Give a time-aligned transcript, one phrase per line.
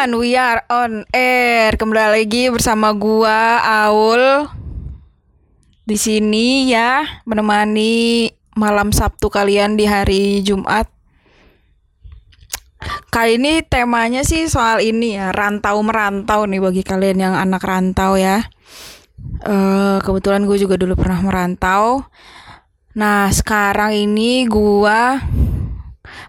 [0.00, 1.76] One, we are on air.
[1.76, 4.48] Kembali lagi bersama gua Aul
[5.84, 10.99] di sini ya menemani malam Sabtu kalian di hari Jumat.
[13.10, 18.16] Kali ini temanya sih soal ini ya rantau merantau nih bagi kalian yang anak rantau
[18.16, 18.46] ya.
[19.44, 22.08] Eh kebetulan gue juga dulu pernah merantau.
[22.90, 25.22] Nah sekarang ini gua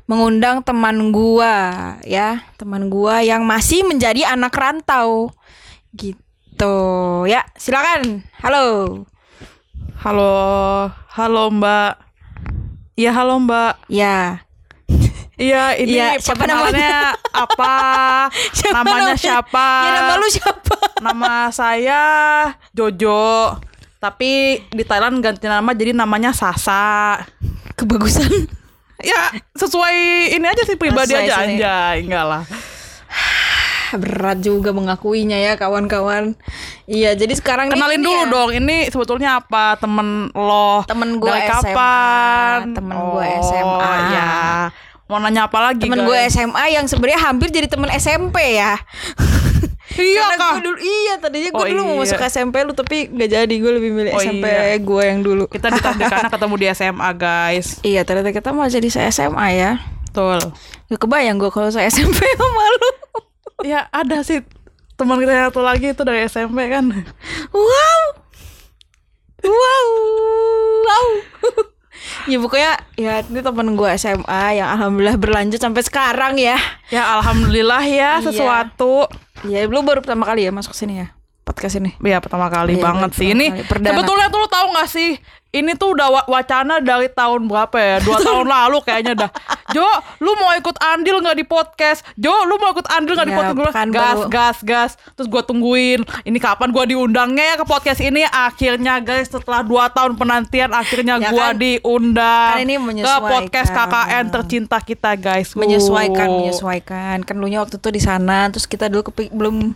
[0.05, 5.33] mengundang teman gua ya, teman gua yang masih menjadi anak rantau.
[5.95, 6.77] Gitu.
[7.25, 8.22] Ya, silakan.
[8.45, 9.03] Halo.
[10.02, 10.33] Halo,
[11.17, 11.94] halo Mbak.
[12.94, 13.89] Iya halo Mbak.
[13.89, 14.45] Ya.
[15.41, 16.98] Iya ini Iya, siapa perkenalannya
[17.34, 17.73] apa?
[18.77, 19.67] namanya siapa?
[19.81, 20.75] Ya nama lu siapa?
[21.02, 22.03] Nama saya
[22.72, 23.58] Jojo.
[23.98, 24.31] Tapi
[24.67, 27.17] di Thailand ganti nama jadi namanya Sasa.
[27.73, 28.30] Kebagusan.
[29.02, 29.98] Ya sesuai
[30.31, 31.58] ini aja sih pribadi Sesuai aja sini.
[31.58, 32.44] anjay, enggak lah.
[33.98, 36.38] Berat juga mengakuinya ya kawan-kawan.
[36.86, 40.86] Iya, jadi sekarang Kenalin ini dulu ya, dong, ini sebetulnya apa temen lo?
[40.86, 41.52] Temen Dari SMA.
[41.52, 42.58] kapan?
[42.72, 43.92] Temen Oh, SMA.
[44.14, 44.31] Ya.
[45.12, 45.84] Mau nanya apa lagi?
[45.84, 46.17] Temen gue?
[46.31, 48.80] SMA yang sebenarnya hampir jadi temen SMP ya.
[49.92, 50.52] Iya Karena kah?
[50.56, 52.02] gue dulu iya tadinya gue Oh, dulu mau iya.
[52.08, 54.80] masuk SMP lu tapi nggak jadi gue lebih milih Oh, SMP iya.
[54.80, 55.52] gue yang dulu.
[55.52, 57.67] Kita ditakdirkan ketemu di SMA guys.
[57.84, 59.84] Iya ternyata kita mau jadi saya SMA ya.
[60.08, 60.39] Betul.
[60.88, 62.89] Gak kebayang gue kalau saya SMP sama lu.
[63.67, 64.48] Ya ada sih
[64.95, 66.88] teman kita yang satu lagi itu dari SMP kan.
[67.52, 68.02] Wow.
[69.44, 69.88] Wow.
[70.82, 71.08] Wow.
[72.26, 76.57] ya pokoknya ya ini temen gue SMA yang alhamdulillah berlanjut sampai sekarang ya.
[76.88, 78.23] Ya alhamdulillah ya Iya.
[78.23, 79.09] sesuatu.
[79.43, 81.08] Ya lu baru pertama kali ya masuk sini ya
[81.41, 81.97] podcast ini.
[81.99, 83.49] Ya pertama kali Iya, banget sih ini.
[83.66, 85.17] Sebetulnya tuh lu tahu gak sih?
[85.52, 88.00] Ini tuh udah wa- wacana dari tahun berapa ya?
[88.00, 89.32] Dua tahun lalu kayaknya dah.
[89.70, 89.84] Jo,
[90.17, 92.08] lu mau ikut andil nggak di podcast?
[92.16, 93.60] Jo, lu mau ikut andil nggak di Ya, podcast?
[93.60, 94.92] Gue kan gas, baru- gas, gas.
[95.12, 96.00] Terus gue tungguin.
[96.23, 98.23] Ini kapan gue diundangnya ya ke podcast ini?
[98.23, 101.56] Akhirnya guys, setelah dua tahun penantian, akhirnya Ya gue kan?
[101.58, 105.52] diundang Kan ini ke podcast KKN tercinta kita guys.
[105.54, 106.36] menyesuaikan Uh.
[106.42, 109.76] menyesuaikan kan lu nya waktu itu di sana terus kita dulu kepi- belum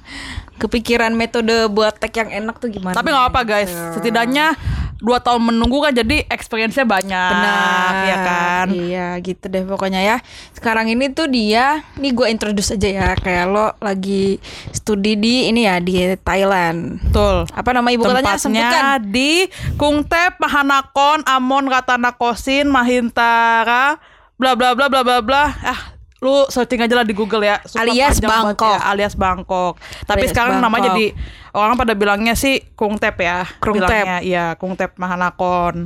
[0.55, 4.55] kepikiran metode buat tag yang enak tuh gimana Tapi nggak apa guys, setidaknya
[4.97, 8.65] dua tahun menunggu kan jadi experience-nya banyak, benar ya kan?
[8.69, 10.17] iya gitu deh pokoknya ya
[10.53, 14.37] sekarang ini tuh dia nih gue introduce aja ya kayak lo lagi
[14.69, 17.49] studi di ini ya di Thailand Betul.
[17.49, 19.31] apa nama ibu kotanya sebutkan Tempatnya di
[19.79, 23.97] Kungtep, Mahanakon, Amon, Ratanakosin, Mahintara,
[24.35, 25.43] bla bla bla bla bla bla.
[25.63, 25.94] Ah,
[26.25, 27.61] lu searching aja lah di Google ya.
[27.75, 28.73] Alias banget Bangkok.
[28.73, 29.73] ya, alias Bangkok.
[30.03, 30.97] Tapi Alias sekarang namanya Bangkok.
[30.97, 31.07] jadi
[31.53, 33.45] orang pada bilangnya sih Kungtep ya.
[33.59, 33.85] Kungtep.
[33.85, 35.85] Bilangnya, Iya, Kungtep Mahanakon.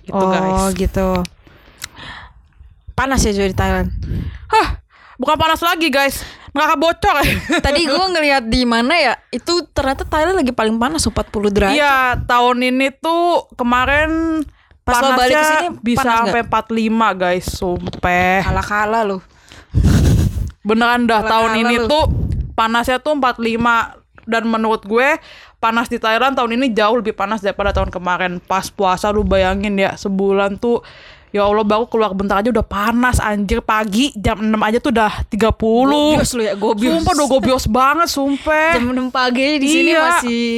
[0.00, 0.74] Gitu oh guys.
[0.74, 1.08] gitu
[2.92, 3.88] panas ya jadi di Thailand
[4.46, 4.82] Hah,
[5.16, 6.20] bukan panas lagi guys.
[6.50, 7.30] Nggak bocor ya.
[7.64, 11.14] tadi gue ngeliat di mana ya itu ternyata Thailand lagi paling panas 40
[11.48, 14.42] derajat Iya, tahun ini tuh kemarin
[14.82, 18.40] Pas balik panasnya sini, bisa panas sampai 45 guys, sumpah.
[18.42, 19.22] kala-kala loh
[20.60, 21.88] Beneran dah tahun ini lu.
[21.88, 22.04] tuh
[22.52, 23.40] panasnya tuh 45
[24.28, 25.16] dan menurut gue
[25.58, 28.38] panas di Thailand tahun ini jauh lebih panas daripada tahun kemarin.
[28.44, 30.84] Pas puasa lu bayangin ya, sebulan tuh
[31.30, 35.22] Ya Allah baru keluar bentar aja udah panas anjir pagi jam 6 aja tuh udah
[35.30, 35.54] 30.
[35.54, 36.90] Gobios lu ya, gobios.
[36.98, 38.74] Sumpah udah gobios banget sumpah.
[38.74, 40.02] jam 6 pagi di sini Iya.
[40.02, 40.50] masih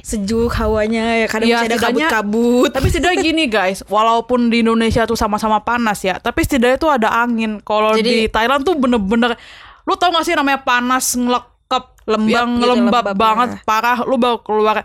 [0.00, 5.04] sejuk hawanya ya kadang Iya, masih ada kabut-kabut Tapi setidaknya gini guys, walaupun di Indonesia
[5.04, 7.60] tuh sama-sama panas ya, tapi setidaknya tuh ada angin.
[7.60, 9.36] Kalau di Thailand tuh bener-bener,
[9.84, 13.64] lu tau gak sih namanya panas ngelekep, Lembab yang gitu, lembab, lembab banget, ya.
[13.68, 13.98] parah.
[14.08, 14.80] Lu baru keluar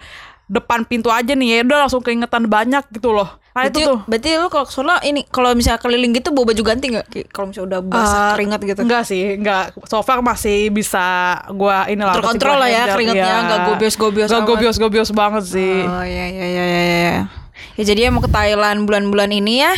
[0.51, 3.39] depan pintu aja nih ya, udah langsung keingetan banyak gitu loh.
[3.53, 3.97] Nah berarti, itu tuh.
[4.03, 7.67] berarti lu kalau soalnya ini kalau misalnya keliling gitu bawa baju ganti nggak kalau misalnya
[7.69, 9.63] udah basah Eh, keringat gitu Enggak sih, enggak.
[9.85, 11.05] So far masih bisa
[11.49, 12.17] gua ini lah.
[12.17, 15.85] Terkontrol lah ya keringatnya, enggak gobios-gobios Enggak gobios-gobios banget sih.
[15.85, 17.15] oh iya iya iya iya iya.
[17.73, 19.73] ya jadi ya mau ke Thailand bulan-bulan ini ya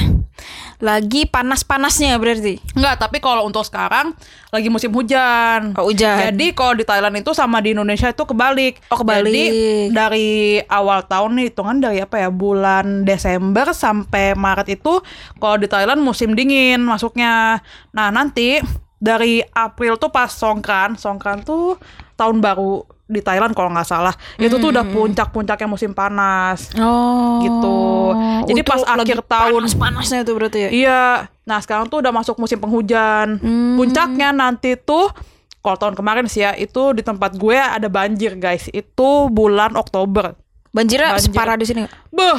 [0.84, 4.12] lagi panas-panasnya berarti Enggak, tapi kalau untuk sekarang
[4.52, 5.76] lagi musim hujan.
[5.76, 6.32] Oh, hujan.
[6.32, 8.80] Jadi kalau di Thailand itu sama di Indonesia itu kebalik.
[8.88, 9.32] Oh, kebalik.
[9.32, 15.04] Jadi dari awal tahun nih hitungan dari apa ya bulan Desember sampai Maret itu
[15.40, 17.60] kalau di Thailand musim dingin masuknya.
[17.92, 18.64] Nah nanti
[18.96, 21.76] dari April tuh pas Songkran, Songkran tuh
[22.16, 24.14] tahun baru di Thailand kalau nggak salah.
[24.42, 26.74] Itu tuh udah puncak-puncaknya musim panas.
[26.78, 27.42] Oh.
[27.46, 27.78] Gitu.
[28.50, 30.70] Jadi pas akhir tahun panas-panasnya itu berarti ya.
[30.74, 31.06] Iya.
[31.46, 33.38] Nah, sekarang tuh udah masuk musim penghujan.
[33.38, 33.78] Hmm.
[33.78, 35.14] Puncaknya nanti tuh
[35.62, 38.70] kalau tahun kemarin sih ya, itu di tempat gue ada banjir, guys.
[38.70, 40.38] Itu bulan Oktober.
[40.70, 41.26] Banjirnya Banjir.
[41.32, 41.82] separah di sini?
[42.14, 42.38] Beuh,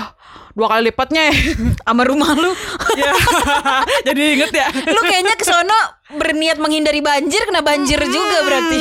[0.55, 1.35] dua kali lipatnya.
[1.87, 2.53] sama rumah lu.
[2.95, 3.15] ya.
[4.07, 4.69] Jadi inget ya.
[4.71, 8.79] lu kayaknya ke sono berniat menghindari banjir kena banjir juga berarti.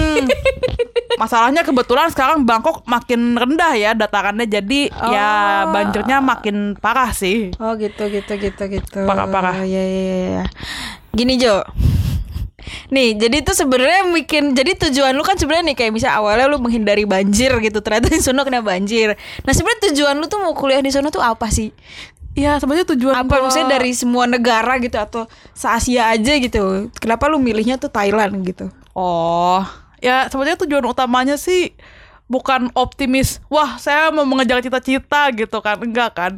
[1.22, 5.30] Masalahnya kebetulan sekarang Bangkok makin rendah ya datarannya jadi ya
[5.66, 5.74] Oh.
[5.74, 7.50] banjirnya makin parah sih.
[7.57, 9.00] Oh gitu gitu gitu gitu.
[9.07, 9.66] Parah-parah.
[9.66, 10.27] Ya ya ya.
[10.42, 10.44] ya.
[11.16, 11.63] Gini Jo.
[12.89, 16.57] Nih, jadi itu sebenarnya bikin jadi tujuan lu kan sebenarnya nih kayak misal awalnya lu
[16.57, 19.13] menghindari banjir gitu, ternyata di sono kena banjir.
[19.45, 21.69] Nah, sebenarnya tujuan lu tuh mau kuliah di sono tuh apa sih?
[22.35, 25.23] Ya sebenarnya tujuan Apa gua- maksudnya dari semua negara gitu atau
[25.55, 26.91] se-Asia aja gitu.
[26.99, 28.67] Kenapa lu milihnya tuh Thailand gitu?
[28.91, 29.63] Oh,
[29.97, 31.71] ya sebenarnya tujuan utamanya sih
[32.27, 33.39] bukan optimis.
[33.47, 35.79] Wah, saya mau mengejar cita-cita gitu kan.
[35.79, 36.31] Enggak kan.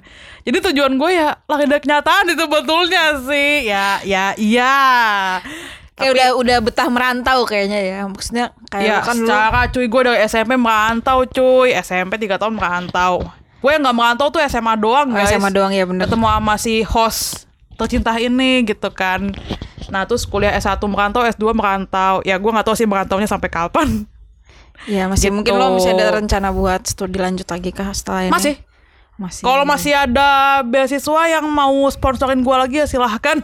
[0.45, 3.65] Jadi tujuan gue ya lari dari kenyataan itu betulnya sih.
[3.65, 4.77] Ya, ya, iya.
[5.97, 7.99] Kayak udah udah betah merantau kayaknya ya.
[8.05, 11.73] Maksudnya kayak Ya, lu kan lu secara cuy gue dari SMP merantau cuy.
[11.73, 13.25] SMP 3 tahun merantau.
[13.57, 15.29] Gue yang gak merantau tuh SMA doang Oh, guys.
[15.29, 16.05] SMA doang ya bener.
[16.05, 19.33] Ketemu sama si host tercinta ini gitu kan.
[19.87, 22.21] Nah terus kuliah S1 merantau, S2 merantau.
[22.21, 24.05] Ya gue gak tahu sih merantaunya sampai kapan.
[24.85, 25.35] Ya masih Gitu.
[25.35, 28.33] mungkin lo masih ada rencana buat studi lanjut lagi kah setelah ini?
[28.33, 28.55] Masih.
[29.17, 29.41] Masih.
[29.41, 33.41] Kalau masih ada beasiswa yang mau sponsorin gue lagi ya silahkan.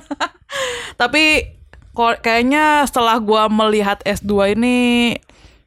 [1.01, 1.49] Tapi
[1.95, 4.77] kayaknya setelah gue melihat S2 ini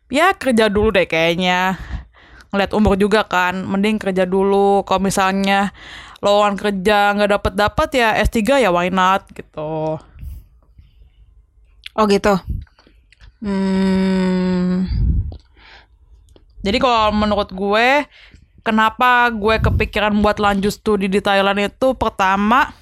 [0.06, 1.75] ya kerja dulu deh kayaknya.
[2.56, 4.81] Ngeliat umur juga kan, mending kerja dulu.
[4.88, 5.76] Kalau misalnya
[6.25, 10.00] lowongan kerja nggak dapet dapet ya S3 ya why not gitu.
[11.97, 12.41] Oh gitu.
[13.44, 14.88] Hmm.
[16.64, 18.05] Jadi kalau menurut gue,
[18.67, 22.75] kenapa gue kepikiran buat lanjut studi di Thailand itu pertama,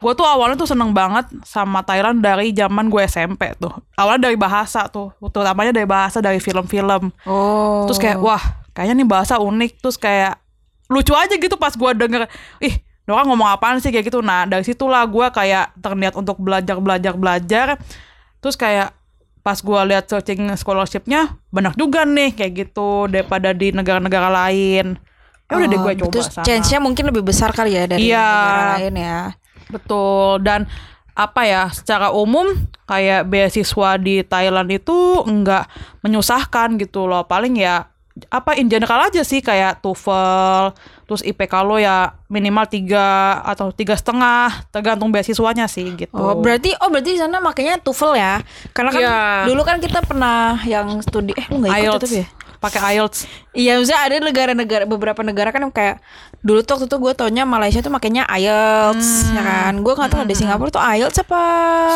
[0.00, 3.70] gue tuh awalnya tuh seneng banget sama Thailand dari zaman gue SMP tuh.
[4.00, 7.12] Awalnya dari bahasa tuh, terutamanya dari bahasa dari film-film.
[7.28, 7.84] Oh.
[7.84, 9.80] Terus kayak wah, kayaknya nih bahasa unik.
[9.80, 10.36] Terus kayak
[10.88, 12.28] lucu aja gitu pas gue denger,
[12.60, 12.74] ih,
[13.08, 14.20] orang ngomong apaan sih kayak gitu.
[14.20, 17.66] Nah dari situlah gue kayak terniat untuk belajar belajar belajar.
[18.40, 18.92] Terus kayak
[19.42, 24.98] pas gue lihat searching scholarshipnya banyak juga nih kayak gitu daripada di negara-negara lain.
[25.50, 28.24] Ya udah deh gue Oh, coba Terus chance-nya mungkin lebih besar kali ya dari Iya.
[28.24, 29.20] negara lain ya.
[29.68, 30.64] Betul dan
[31.12, 32.56] apa ya secara umum
[32.88, 35.68] kayak beasiswa di Thailand itu enggak
[36.00, 37.91] menyusahkan gitu loh paling ya
[38.28, 40.76] apa in general aja sih kayak TOEFL
[41.08, 46.12] terus IPK lo ya minimal tiga atau tiga setengah tergantung beasiswanya sih gitu.
[46.12, 48.34] Oh, berarti oh berarti di sana makanya TOEFL ya.
[48.72, 49.18] Karena kan Iya.
[49.48, 52.26] dulu kan kita pernah yang studi eh lu nggak ikut IELTS tapi ya?
[52.62, 53.18] pakai IELTS.
[53.52, 55.98] Iya, maksudnya ada negara-negara beberapa negara kan kayak
[56.40, 59.72] dulu tuh waktu itu gue taunya Malaysia tuh makanya IELTS ya kan.
[59.80, 61.42] Gue nggak tahu di Singapura tuh IELTS apa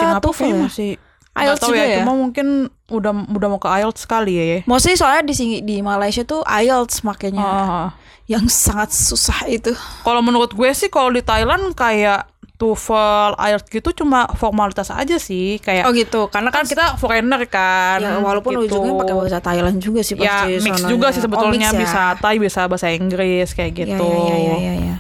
[0.01, 0.61] Singapura TOEFL ya?
[0.65, 0.91] masih
[1.39, 1.97] IELTS tahu juga ya?
[1.99, 2.47] Cuma mungkin
[2.87, 4.45] udah udah mau ke IELTS sekali ya.
[4.47, 4.59] ya.
[4.65, 7.89] Mostly soalnya di sini di Malaysia tuh IELTS makanya Ah.
[8.25, 9.71] yang sangat susah itu.
[10.01, 15.61] Kalau menurut gue sih kalau di Thailand kayak TOEFL, IELTS gitu cuma formalitas aja sih
[15.61, 18.01] kayak Oh gitu, karena kan kan kita foreigner kan.
[18.01, 18.81] ya walaupun gitu.
[18.81, 20.65] ujungnya pakai bahasa Thailand juga sih Ya pasti.
[20.65, 20.89] mix sononya.
[20.89, 21.79] juga sih Oh, sebetulnya mix ya.
[21.79, 24.09] bisa Thai bisa bahasa Inggris kayak Ya, gitu.
[24.09, 24.97] ya, ya, ya, ya.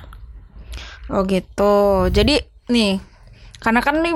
[1.08, 1.74] Oh gitu.
[2.10, 2.36] Jadi
[2.68, 3.00] nih,
[3.56, 4.14] karena kan nih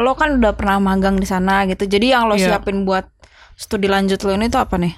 [0.00, 1.84] lo kan udah pernah magang di sana gitu.
[1.84, 2.56] Jadi yang lo Iya.
[2.56, 3.06] siapin buat
[3.54, 4.94] studi lanjut lo ini tuh apa nih?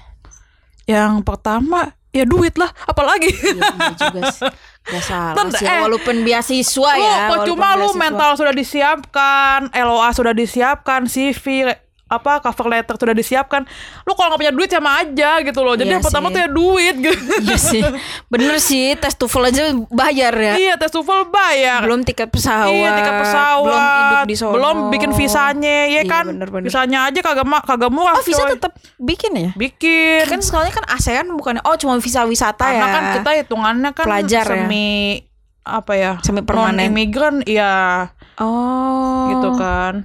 [0.83, 3.31] Yang pertama ya duit lah, apalagi.
[3.31, 4.51] Iya bener juga sih.
[4.83, 5.63] Gak salah sih.
[5.63, 5.79] eh.
[5.79, 7.31] Walaupun beasiswa Lu ya.
[7.31, 11.71] percuma walaupun lu mental sudah disiapkan, LOA sudah disiapkan, CV
[12.13, 13.65] apa cover letter sudah disiapkan.
[14.03, 15.73] Lu kalau nggak punya duit sama aja gitu loh.
[15.73, 16.33] Jadi Iya yang pertama sih.
[16.33, 17.17] tuh ya duit gitu.
[17.41, 17.81] Iya sih.
[18.27, 20.53] Bener sih, tes TOEFL aja bayar ya.
[20.55, 21.81] iya, tes TOEFL bayar.
[21.81, 22.69] Belum tiket pesawat.
[22.69, 24.53] Iya tiket pesawat, Belum hidup di sono.
[24.53, 26.25] belum bikin visanya, ya Iya, kan?
[26.27, 26.65] bener-bener.
[26.65, 28.13] Visanya aja kagak kagak murah.
[28.13, 28.53] Oh visa coy.
[28.53, 29.49] tetap bikin ya?
[29.53, 30.23] bikin.
[30.25, 32.89] Kan soalnya kan ASEAN bukan oh cuma visa wisata Karena ya.
[32.89, 34.51] kan kita hitungannya kan Pelajar ya.
[34.59, 35.19] semi
[35.61, 36.11] apa ya?
[36.19, 36.75] Semi permanen.
[36.77, 39.29] Non imigran, iya Oh.
[39.29, 40.03] gitu kan.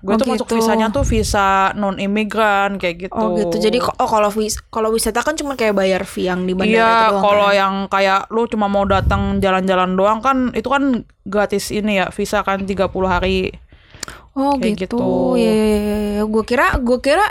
[0.00, 0.56] Gue Oh, tuh masuk gitu.
[0.58, 3.16] visanya tuh visa non imigran kayak gitu.
[3.16, 3.56] Oh gitu.
[3.56, 6.90] Jadi oh kalau wis kalau wisata kan cuma kayak bayar fee yang di bandara Iya,
[6.90, 7.22] itu doang.
[7.22, 7.56] kalau kan?
[7.56, 10.82] yang kayak lu cuma mau datang jalan-jalan doang kan itu kan
[11.24, 13.50] gratis ini ya, visa kan 30 hari.
[14.36, 15.00] Oh kayak gitu.
[15.00, 15.08] gitu.
[15.40, 16.22] Iya, iya, iya, iya.
[16.28, 17.24] Gue kira, gue kira,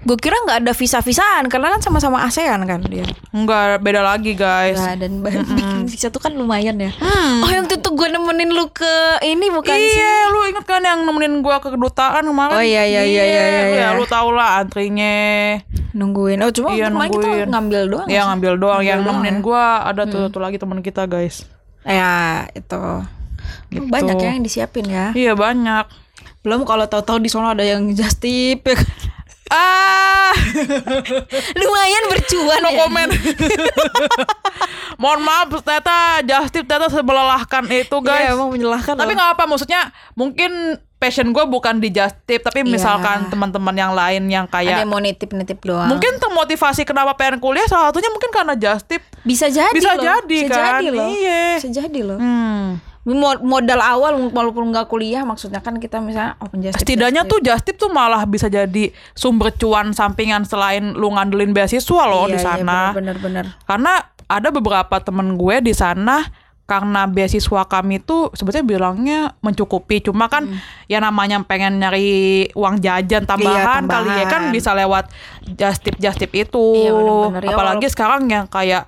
[0.00, 3.02] gue kira nggak ada visa-visaan karena kan sama-sama ASEAN kan dia.
[3.34, 4.78] Enggak beda lagi, guys.
[4.78, 6.94] Nah, dan ba- bikin visa tuh kan lumayan ya.
[7.42, 8.86] Oh yang tuh tuh gue nemenin lu ke
[9.22, 9.90] ini bukan sih?
[9.90, 12.54] Iya, lu inget kan yang nemenin gua ke kedutaan kemarin?
[12.54, 13.82] Oh, iya, iya, iya, iya, iya, lu iya.
[13.82, 15.58] Ya, lu tau lah antrinya.
[15.92, 16.38] nungguin.
[16.40, 18.06] Oh, cuma Iya, kemarin kita ngambil doang.
[18.06, 19.42] Ya ngambil doang yang doang nemenin ya?
[19.42, 21.42] gua ada tuh satu lagi teman kita guys.
[21.82, 22.82] Ya, itu.
[23.66, 23.90] Gitu.
[23.90, 25.10] Banyak ya yang disiapin ya.
[25.10, 26.01] Iya banyak.
[26.42, 28.90] Belum kalau tahu-tahu di sono ada yang just tip ya kan.
[29.48, 30.32] Ah,
[31.58, 32.78] Lumayan bercuan no ya.
[32.78, 33.10] comment.
[34.96, 38.22] Mohon maaf, ternyata Justip ternyata semelelahkan itu guys.
[38.22, 39.80] Iya, emang menyalahkan tapi nggak apa, maksudnya
[40.12, 40.50] mungkin
[40.94, 42.70] passion gue bukan di Justip, tapi Iya.
[42.70, 45.90] misalkan teman-teman yang lain yang ada kayak yang mau nitip-nitip doang.
[45.90, 49.02] mungkin termotivasi kenapa pengen kuliah salah satunya mungkin karena Justip.
[49.20, 50.04] bisa jadi Bisa loh.
[50.06, 50.64] jadi bisa kan?
[50.78, 51.08] jadi loh.
[51.08, 51.42] Iya.
[51.58, 52.18] Bisa jadi loh.
[52.18, 52.78] Hmm.
[53.04, 57.28] Mo- Modal awal walaupun nggak kuliah maksudnya kan kita misalnya open just tip, Setidaknya just
[57.28, 57.34] tip.
[57.34, 62.36] tuh Justip tuh malah bisa jadi sumber cuan sampingan selain lu ngandelin beasiswa loh di
[62.36, 62.80] Iya, iya, sana.
[62.92, 63.58] bener-bener.
[63.60, 66.22] Karena ada beberapa temen gue di sana
[66.62, 69.98] karena beasiswa kami tuh sebetulnya bilangnya mencukupi.
[70.00, 70.46] Cuma kan
[70.86, 74.54] ya namanya pengen nyari uang jajan tambahan, kali ya kan tambahan.
[74.54, 75.10] bisa lewat
[75.52, 76.64] just tip just tip itu.
[76.78, 77.42] Iya, bener-bener.
[77.44, 78.86] Ya, Apalagi sekarang yang kayak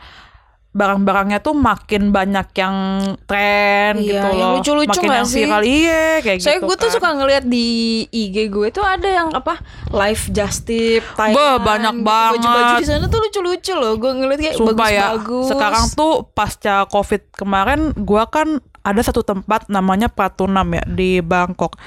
[0.74, 2.76] barang-barangnya tuh makin banyak yang
[3.24, 4.54] tren Iya, gitu yang loh.
[4.58, 5.38] lucu-lucu makin yang sih?
[5.40, 6.66] viral iya kayak Soalnya gitu.
[6.66, 6.94] gue tuh kan.
[6.98, 7.66] suka ngeliat di
[8.04, 12.02] IG gue tuh ada yang apa live just tip Thailand, banyak gitu.
[12.02, 12.32] banget.
[12.36, 13.94] Baju-baju di sana tuh lucu-lucu loh.
[13.94, 15.46] Gue ngeliat kayak Sumpah ya, bagus-bagus.
[15.48, 18.48] sekarang tuh pasca covid kemarin, gua kan
[18.80, 21.78] ada satu tempat namanya Pratunam ya di Bangkok.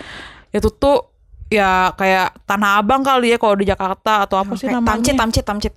[0.50, 1.12] Itu tuh
[1.48, 4.96] ya kayak Tanah Abang kali ya kalau di Jakarta atau apa sih namanya?
[4.96, 5.74] Tamcit, tamcit, tamcit.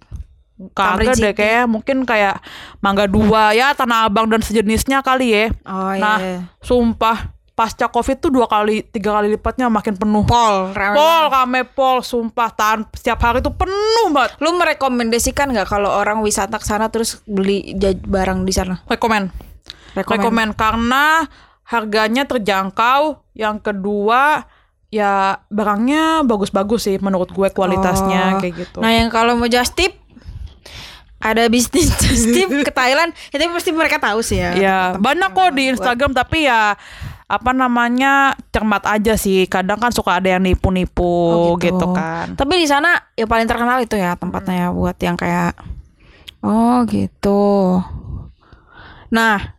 [0.76, 2.44] Kagak deh kayak mungkin kayak
[2.84, 5.44] Mangga Dua ya Tanah Abang dan sejenisnya kali ya.
[5.64, 6.00] Oh iya.
[6.00, 6.38] Nah, iya.
[6.60, 10.24] sumpah pasca covid tuh dua kali tiga kali lipatnya makin penuh.
[10.24, 14.40] Pol, rame Pol kame pol sumpah tahan setiap hari tuh penuh banget.
[14.40, 17.76] Lu merekomendasikan nggak kalau orang wisata ke sana terus beli
[18.08, 18.80] barang di sana?
[18.88, 19.28] Rekomen.
[19.92, 20.16] Rekomen.
[20.16, 21.28] Rekomen karena
[21.68, 23.28] harganya terjangkau.
[23.36, 24.48] Yang kedua
[24.88, 28.40] ya barangnya bagus-bagus sih menurut gue kualitasnya Oh.
[28.40, 28.78] kayak gitu.
[28.80, 29.99] Nah, yang kalau mau just tip
[31.20, 31.92] ada bisnis
[32.34, 34.50] tip ke Thailand, ya tapi pasti mereka tahu sih ya.
[34.52, 36.74] ya banyak kok di buat- Instagram tapi ya
[37.30, 39.46] apa namanya cermat aja sih.
[39.46, 41.92] Kadang kan suka ada yang nipu-nipu Oh, gitu.
[41.92, 42.34] kan.
[42.34, 45.54] Tapi di sana ya paling terkenal itu ya tempatnya ya buat yang kayak
[46.40, 47.78] Oh, gitu.
[49.10, 49.54] Nah,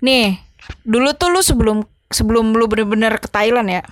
[0.00, 0.42] nih,
[0.82, 1.78] dulu tuh lu sebelum
[2.08, 3.82] sebelum lu bener-bener ke Thailand ya.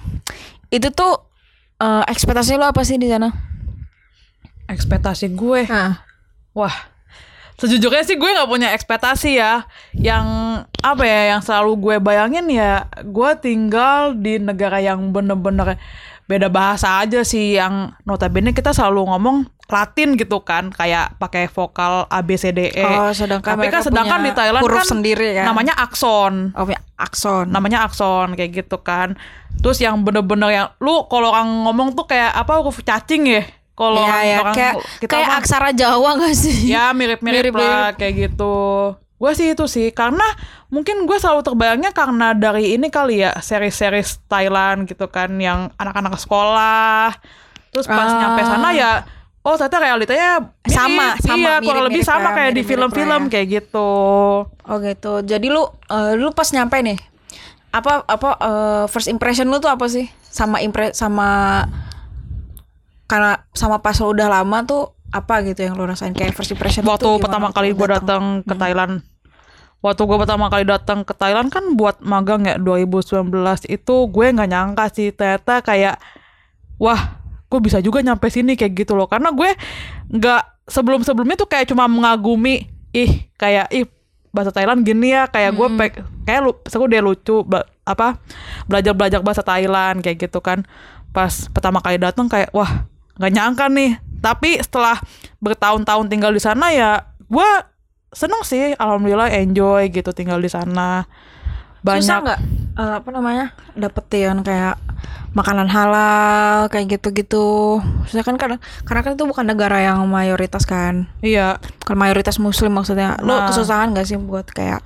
[0.68, 1.22] Itu tuh
[1.78, 3.30] eh, ekspektasi lu apa sih di sana?
[4.66, 6.04] Ekspektasi gue Nah,
[6.58, 6.74] Wah,
[7.62, 9.62] sejujurnya sih gue nggak punya ekspektasi ya.
[9.94, 10.26] Yang
[10.82, 15.78] apa ya, yang selalu gue bayangin ya, gue tinggal di negara yang bener-bener
[16.26, 17.54] beda bahasa aja sih.
[17.54, 22.72] Yang notabene kita selalu ngomong Latin gitu kan, kayak pakai vokal A B C D
[22.72, 22.84] E.
[22.88, 25.44] Oh, sedangkan Tapi kan sedangkan di Thailand huruf kan sendiri kan?
[25.52, 27.52] namanya akson oh punya akson.
[27.52, 29.20] namanya akson kayak gitu kan
[29.60, 33.44] terus yang bener-bener yang lu kalau orang ngomong tuh kayak apa huruf cacing ya
[33.78, 36.58] kalau Iya, ya, orang kayak kita kayak mah- aksara Jawa gak sih?
[36.66, 38.56] ya mirip-mirip lah kayak gitu
[39.14, 40.23] gue sih itu sih karena
[40.68, 46.14] mungkin gue selalu terbayangnya karena dari ini kali ya seri-series Thailand gitu kan yang anak-anak
[46.16, 47.14] sekolah
[47.68, 48.14] terus pas Ah.
[48.16, 49.02] nyampe sana ya
[49.40, 50.30] oh ternyata realitanya
[50.61, 50.70] mirip.
[50.70, 53.30] Sama, sama, iya kurang lebih mirip-mirip sama ya, kayak di mirip-mirip film-film ya.
[53.32, 53.90] kayak gitu
[54.44, 55.12] Oh gitu.
[55.23, 56.99] Jadi lu eh, lu pas nyampe nih
[57.68, 60.06] apa apa eh, first impression lu tuh apa sih?
[60.23, 61.64] Sama impre sama
[63.08, 66.12] karena sama pas lu udah lama tuh apa gitu yang lu rasain?
[66.12, 69.00] Kayak first impression waktu pertama kali gue datang ke Thailand.
[69.78, 73.32] Waktu gue pertama kali datang ke Thailand kan buat magang ya 2019
[73.70, 75.08] itu gue nggak nyangka sih.
[75.14, 75.96] Ternyata kayak
[76.76, 77.16] wah
[77.48, 79.08] gue bisa juga nyampe sini kayak gitu loh.
[79.08, 79.56] Karena gue
[80.12, 83.88] nggak sebelum sebelumnya tuh kayak cuma mengagumi ih kayak ih
[84.34, 85.30] bahasa Thailand gini ya.
[85.30, 85.78] Kayak gue Hmm.
[85.78, 85.92] pek
[86.28, 87.46] kayak lu seru deh lucu
[87.88, 88.20] apa
[88.68, 90.66] belajar belajar bahasa Thailand kayak gitu kan.
[91.14, 92.88] Pas pertama kali datang kayak wah
[93.18, 94.98] nggak nyangka nih tapi setelah
[95.38, 97.50] bertahun-tahun tinggal di sana ya gue
[98.10, 101.04] seneng sih alhamdulillah enjoy gitu tinggal di sana
[101.78, 102.40] Susah banyak nggak
[102.78, 103.46] eh, apa namanya
[103.78, 104.78] dapetin kayak
[105.37, 107.78] makanan halal kayak gitu-gitu.
[107.78, 111.06] Maksudnya kan karena karena kan itu bukan negara yang mayoritas kan.
[111.20, 113.20] iya Bukan mayoritas muslim maksudnya.
[113.20, 113.46] Nah.
[113.50, 114.82] kesusahan gak sih buat kayak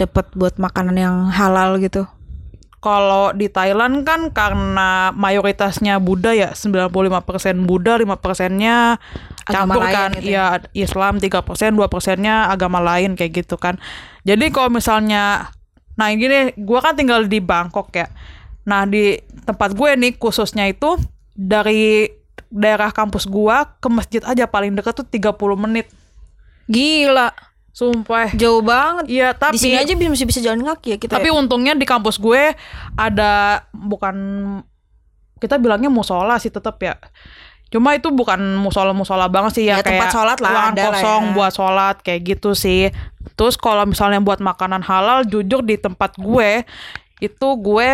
[0.00, 2.08] dapet buat makanan yang halal gitu?
[2.82, 6.90] Kalau di Thailand kan karena mayoritasnya Buddha ya 95%
[7.62, 8.98] Buddha 5 persennya
[9.46, 10.10] Agama campur lain kan.
[10.18, 13.78] gitu iya Islam 3 persen 2 persennya agama lain kayak gitu kan.
[14.26, 15.54] Jadi kalau misalnya
[15.94, 18.10] nah gini gua kan tinggal di Bangkok ya.
[18.66, 19.14] Nah di
[19.46, 20.98] tempat gue nih khususnya itu
[21.38, 22.10] dari
[22.50, 25.86] daerah kampus gua ke masjid aja paling dekat tuh 30 menit.
[26.66, 27.30] Gila,
[27.72, 29.04] sumpah jauh banget.
[29.08, 31.12] iya tapi Di sini aja bisa masih bisa jalan kaki ya kita.
[31.16, 32.52] tapi untungnya di kampus gue
[32.94, 34.16] ada bukan
[35.36, 37.00] kita bilangnya musola sih tetap ya.
[37.72, 40.90] Cuma itu bukan musola-musola banget sih ya, Ya, tempat kayak sholat lah, ruangan ada lah
[40.92, 41.32] kosong ya.
[41.32, 42.92] buat sholat kayak gitu sih.
[43.32, 46.68] Terus kalau misalnya buat makanan halal, jujur di tempat gue
[47.18, 47.92] itu gue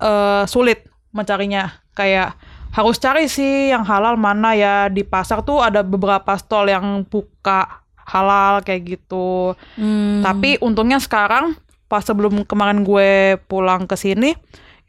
[0.00, 1.68] eh, sulit mencarinya.
[1.92, 2.40] Kayak
[2.72, 7.79] harus cari sih yang halal mana ya di pasar tuh ada beberapa stall yang buka
[8.10, 9.54] halal kayak gitu.
[9.78, 10.20] Hmm.
[10.26, 11.54] Tapi untungnya sekarang
[11.86, 14.34] pas sebelum kemarin gue pulang ke sini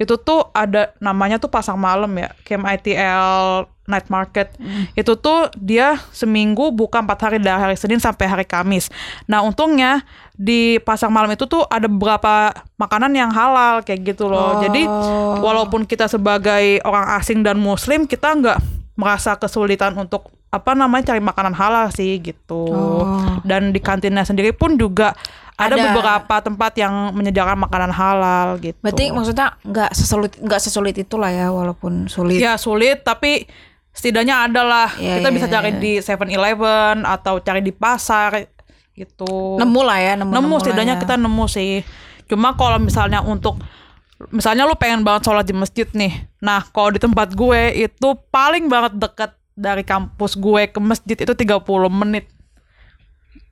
[0.02, 4.58] itu tuh ada namanya tuh pasar malam ya, Camp ITL Night Market.
[4.98, 8.90] Itu tuh dia seminggu buka empat hari dari hari Senin sampai hari Kamis.
[9.30, 10.02] Nah untungnya
[10.34, 12.50] di pasar malam itu tuh ada beberapa
[12.82, 14.58] makanan yang halal kayak gitu loh.
[14.66, 15.38] Jadi Oh.
[15.38, 21.22] walaupun kita sebagai orang asing dan Muslim kita nggak merasa kesulitan untuk apa namanya cari
[21.24, 22.70] makanan halal sih gitu.
[22.70, 23.42] Oh.
[23.42, 25.18] Dan di kantinnya sendiri pun juga
[25.58, 25.84] ada, Ada.
[25.90, 28.78] beberapa tempat yang menyediakan makanan halal gitu.
[28.86, 32.38] Berarti maksudnya nggak sesulit nggak sesulit itulah ya walaupun sulit.
[32.38, 33.50] ya sulit tapi
[33.90, 34.90] setidaknya ada lah.
[35.02, 35.80] Iya, kita iya, bisa cari iya.
[35.82, 38.46] di 7-Eleven atau cari di pasar
[38.94, 39.58] gitu.
[39.58, 40.32] Nemu lah ya, nemu.
[40.32, 41.02] nemu lah setidaknya ya.
[41.02, 41.82] kita nemu sih.
[42.28, 43.60] Cuma kalau misalnya untuk
[44.30, 46.30] misalnya lu pengen banget sholat di masjid nih.
[46.38, 51.34] Nah, kalau di tempat gue itu paling banget deket dari kampus gue ke masjid itu
[51.34, 52.30] 30 menit.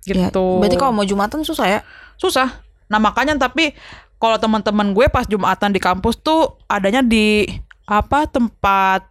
[0.06, 0.46] Ya, Gitu.
[0.62, 1.80] berarti kalau mau jumatan susah ya?
[2.20, 2.52] susah.
[2.92, 3.72] Nah, makanya tapi
[4.20, 7.48] kalau teman-teman gue pas Jumatan di kampus tuh adanya di
[7.88, 9.08] apa tempat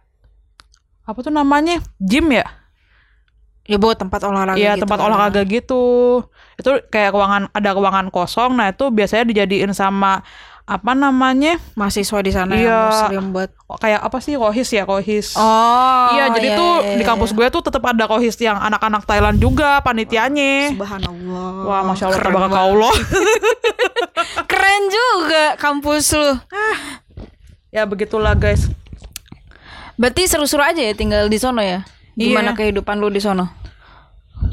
[1.03, 1.81] apa tuh namanya?
[1.97, 2.45] Gym ya?
[3.65, 4.57] Ya buat tempat olahraga.
[4.57, 5.05] Iya, gitu tempat kan.
[5.09, 5.81] olahraga gitu.
[6.57, 8.53] Itu kayak ruangan ada ruangan kosong.
[8.53, 10.21] Nah, itu biasanya dijadiin sama
[10.69, 11.57] apa namanya?
[11.73, 12.61] Mahasiswa di sana Iya.
[12.69, 13.49] yang muslim buat.
[13.81, 14.37] Kayak apa sih?
[14.37, 15.33] Rohis ya, rohis.
[15.33, 16.13] Oh.
[16.13, 17.09] iya, jadi iya, tuh iya, di iya.
[17.09, 20.69] kampus gue tuh tetap ada rohis yang anak-anak Thailand juga panitianya.
[20.77, 21.49] Subhanallah.
[21.65, 22.93] Wah, masya Allah, tabarakallah.
[24.49, 26.37] Keren juga kampus lu.
[27.69, 28.69] ya begitulah guys.
[29.97, 31.81] Berarti seru-seru aja ya tinggal di sono ya?
[32.13, 32.57] Gimana Iya.
[32.57, 33.49] kehidupan lu di sono?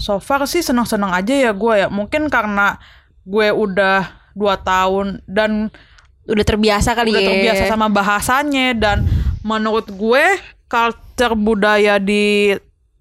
[0.01, 1.89] So far sih senang-senang aja ya gue ya.
[1.93, 2.81] Mungkin karena
[3.25, 5.73] gue udah dua tahun dan
[6.27, 7.29] Udah terbiasa kali udah ya.
[7.31, 9.07] terbiasa sama bahasanya dan
[9.47, 10.25] menurut gue
[10.67, 12.55] culture budaya di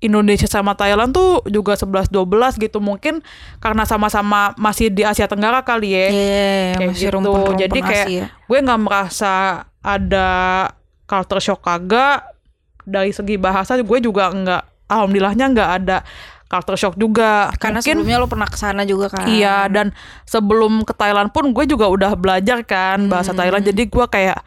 [0.03, 2.78] Indonesia sama Thailand tuh juga 11 12 gitu.
[2.78, 3.26] Mungkin
[3.58, 6.08] karena sama-sama masih di Asia Tenggara kali ya.
[6.13, 7.13] Iya, kayak masih gitu.
[7.17, 8.26] rumpun-rumpun Jadi kayak Asia.
[8.30, 9.34] gue nggak merasa
[9.82, 10.30] ada
[11.10, 12.26] culture shock kagak
[12.86, 15.97] dari segi bahasa gue juga nggak alhamdulillahnya nggak ada
[16.45, 19.25] culture shock juga Karena Mungkin- sebelumnya lu pernah ke sana juga kan.
[19.25, 19.91] Iya dan
[20.23, 23.39] sebelum ke Thailand pun gue juga udah belajar kan bahasa Hmm.
[23.39, 24.38] Thailand jadi gue kayak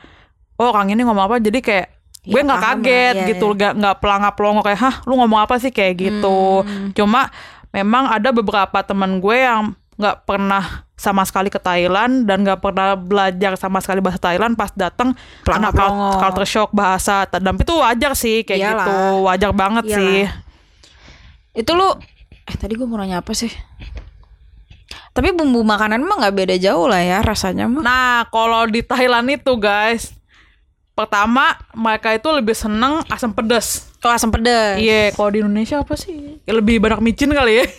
[0.56, 1.86] oh orang ini ngomong apa jadi kayak
[2.24, 3.54] gue Iya, nggak kaget iya, gitu iya.
[3.56, 6.90] nggak nggak pelangap pelongo kayak hah lu ngomong apa sih kayak gitu Hmm.
[6.92, 7.30] cuma
[7.68, 10.62] memang ada beberapa teman gue yang nggak pernah
[10.94, 15.70] sama sekali ke Thailand dan nggak pernah belajar sama sekali bahasa Thailand pas datang karena
[16.16, 18.74] culture shock bahasa dan itu wajar sih kayak Iyalah.
[18.78, 19.98] gitu wajar banget Iyalah.
[19.98, 20.20] sih
[21.58, 21.90] Itu lu
[22.44, 23.50] eh tadi gue mau nanya apa sih?
[25.10, 27.82] Tapi bumbu makanan mah nggak beda jauh lah ya rasanya mah.
[27.82, 30.14] Nah, kalau di Thailand itu guys,
[30.92, 33.90] pertama mereka itu lebih seneng asam pedas.
[33.98, 34.78] Oh asam pedas.
[34.78, 36.38] Iya, kalau di Indonesia apa sih?
[36.40, 37.66] Ya, lebih banyak micin kali ya.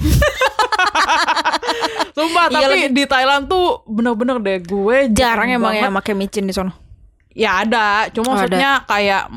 [2.11, 5.83] Sumpah, Iya, tapi lebih- di Thailand tuh bener-bener deh gue Jarang emang banget.
[5.85, 6.75] yang pakai micin di sono.
[7.31, 9.31] Ya ada, Oh, cuma maksudnya kayak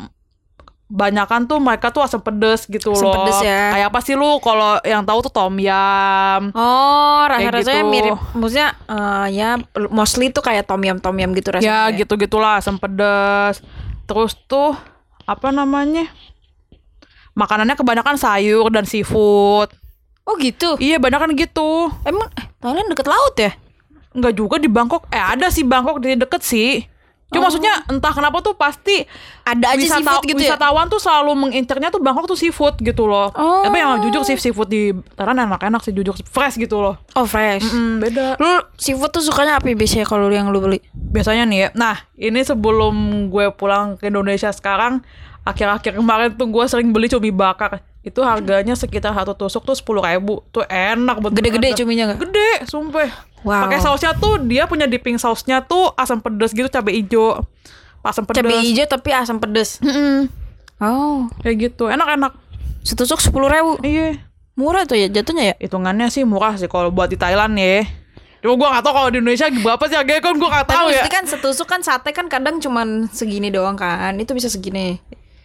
[0.92, 3.14] banyakan tuh mereka tuh asam pedas gitu Asam loh.
[3.24, 3.72] pedas ya.
[3.72, 6.42] Kayak apa sih lu kalau yang tahu tuh tom yum.
[6.52, 7.92] Oh, rasa-rasanya gitu.
[7.92, 8.18] mirip.
[8.36, 9.56] Maksudnya eh, ya
[9.88, 11.88] mostly tuh kayak tom yum tom yum gitu rasanya.
[11.88, 13.64] Ya gitu-gitulah asam pedas.
[14.04, 14.76] Terus tuh
[15.24, 16.12] apa namanya?
[17.32, 19.72] Makanannya kebanyakan sayur dan seafood.
[20.28, 20.76] Oh gitu.
[20.76, 21.88] Iya, banyak kan gitu.
[22.04, 23.56] Emang eh, Thailand deket laut ya?
[24.12, 25.08] Enggak juga di Bangkok.
[25.08, 26.84] Eh, ada sih Bangkok di deket sih.
[27.32, 29.08] Cuma maksudnya entah kenapa tuh pasti
[29.42, 30.52] Ada aja wisata- seafood gitu ya?
[30.52, 33.32] wisatawan tuh selalu mengincernya tuh Bangkok tuh seafood gitu loh.
[33.32, 33.64] Oh.
[33.64, 37.00] Tapi yang jujur sih seafood di Thailand enak-enak sih jujur fresh gitu loh.
[37.16, 37.64] Oh fresh.
[37.64, 38.36] Hmm, beda.
[38.36, 40.78] Lu seafood tuh sukanya apa biasanya kalau yang lu beli?
[40.92, 41.68] biasanya nih ya.
[41.72, 42.94] Nah, ini sebelum
[43.28, 45.04] gue pulang ke Indonesia sekarang,
[45.42, 47.84] akhir-akhir kemarin tuh gue sering beli cumi bakar.
[48.02, 50.42] Itu harganya sekitar satu tusuk tuh sepuluh ribu.
[50.50, 51.38] Tuh enak bener.
[51.38, 52.18] Gede-gede cuminya nggak?
[52.26, 53.08] Gede, sumpah.
[53.46, 53.66] Wow.
[53.66, 57.42] Pakai sausnya tuh dia punya dipping sausnya tuh asam pedas gitu, cabai hijau.
[58.02, 58.42] Asam pedas.
[58.42, 59.78] Cabai hijau tapi asam pedes.
[59.78, 60.26] Mm-mm.
[60.82, 62.34] Oh, Kayak gitu, enak-enak.
[62.82, 63.78] setusuk sepuluh ribu.
[63.86, 64.18] Iya.
[64.58, 65.56] Murah tuh ya jatuhnya ya?
[65.62, 67.86] Hitungannya sih murah sih kalau buat di Thailand ya.
[68.42, 70.86] Cuma gue gak tau kalau di Indonesia berapa sih harganya kan gue gak Tapi tahu
[70.90, 71.06] ya.
[71.06, 74.18] maksudnya kan setusuk kan sate kan kadang cuman segini doang kan.
[74.18, 74.98] Itu bisa segini.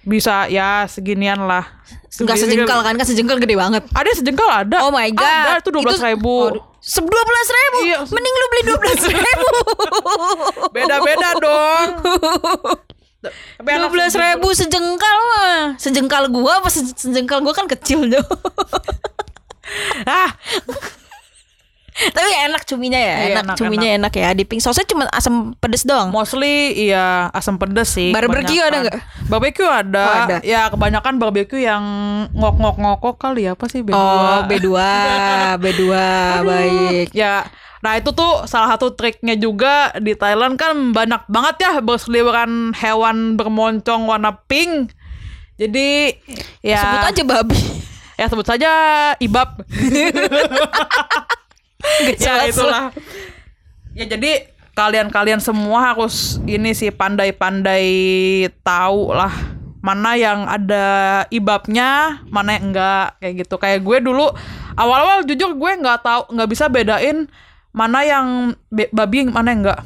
[0.08, 1.68] Bisa ya seginian lah.
[2.18, 3.84] Enggak sejengkal kan, kan sejengkal gede banget.
[3.92, 4.88] Ada sejengkal ada.
[4.88, 5.28] Oh my god.
[5.54, 6.38] Ada itu dua belas ribu.
[6.82, 7.78] Dua belas ribu.
[7.84, 7.98] Iya.
[8.08, 9.48] Mending lu beli dua belas ribu.
[10.76, 11.88] Beda-beda dong.
[13.60, 15.60] Dua belas ribu sejengkal mah.
[15.76, 18.30] Sejengkal gua apa se- sejengkal gua kan kecil dong.
[20.08, 20.32] Ah,
[21.98, 24.14] Tapi enak cuminya ya, Iya, enak, enak, cuminya enak.
[24.14, 24.30] ya.
[24.32, 26.10] Di pink sausnya cuma asam pedes doang.
[26.10, 26.46] mostly
[26.78, 28.14] iya asam pedas sih.
[28.14, 28.98] Barbecue ada nggak?
[29.26, 30.04] Barbecue ada.
[30.04, 30.36] Oh, ada.
[30.42, 31.82] Ya kebanyakan barbecue yang
[32.32, 33.92] ngok-ngok-ngokok kali ya apa sih B2?
[33.92, 34.70] Oh, B2,
[35.58, 35.82] B2,
[36.50, 37.08] baik.
[37.12, 42.74] Ya, nah itu tuh salah satu triknya juga di Thailand kan banyak banget ya berseliweran
[42.74, 44.94] hewan bermoncong warna pink.
[45.58, 46.14] Jadi
[46.62, 47.58] ya Sebut aja babi.
[48.14, 48.72] ya sebut saja
[49.18, 49.66] ibab.
[51.82, 52.90] Gak ya itulah.
[53.94, 57.90] Ya jadi kalian-kalian semua harus ini sih pandai-pandai
[58.62, 59.34] tahu lah
[59.82, 60.86] mana yang ada
[61.30, 63.56] ibabnya, mana yang enggak kayak gitu.
[63.58, 64.26] Kayak gue dulu
[64.78, 67.26] awal-awal jujur gue nggak tahu nggak bisa bedain
[67.74, 68.28] mana yang
[68.94, 69.82] babi mana yang enggak.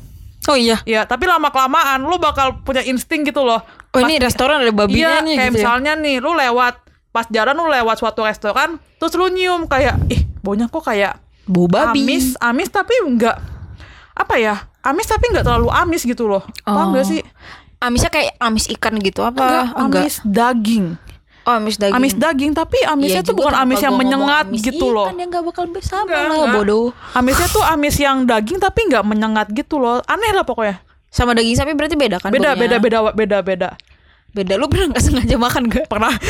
[0.50, 0.82] Oh iya.
[0.90, 3.62] Ya, tapi lama kelamaan lu bakal punya insting gitu loh.
[3.94, 5.62] Oh ini restoran ada babinya Iya, nih kayak gitu ya.
[5.62, 6.76] misalnya nih lu lewat
[7.12, 11.66] pas jalan lu lewat suatu restoran terus lu nyium kayak ih baunya kok kayak Bau
[11.66, 12.04] babi.
[12.04, 13.38] amis amis tapi enggak
[14.14, 16.94] apa ya amis tapi enggak terlalu amis gitu loh paham Oh.
[16.94, 17.22] gak sih
[17.80, 19.42] Amisnya kayak amis ikan gitu apa?
[19.42, 20.02] enggak Enggak.
[20.02, 20.86] amis daging
[21.42, 21.98] Oh, amis daging.
[21.98, 25.28] amis daging tapi amisnya Iya tuh bukan amis yang menyengat amis gitu ikan loh yang
[25.28, 26.54] gak bakal bersama Enggak, lah enggak.
[26.56, 26.86] bodoh.
[27.12, 30.78] amisnya tuh amis yang daging tapi enggak menyengat gitu loh aneh lah pokoknya
[31.10, 32.30] Sama daging sapi berarti beda kan?
[32.30, 32.62] beda baunya?
[32.62, 33.70] beda beda beda beda
[34.32, 34.56] Beda.
[34.56, 35.86] Lu pernah gak sengaja makan gak?
[35.92, 36.14] pernah.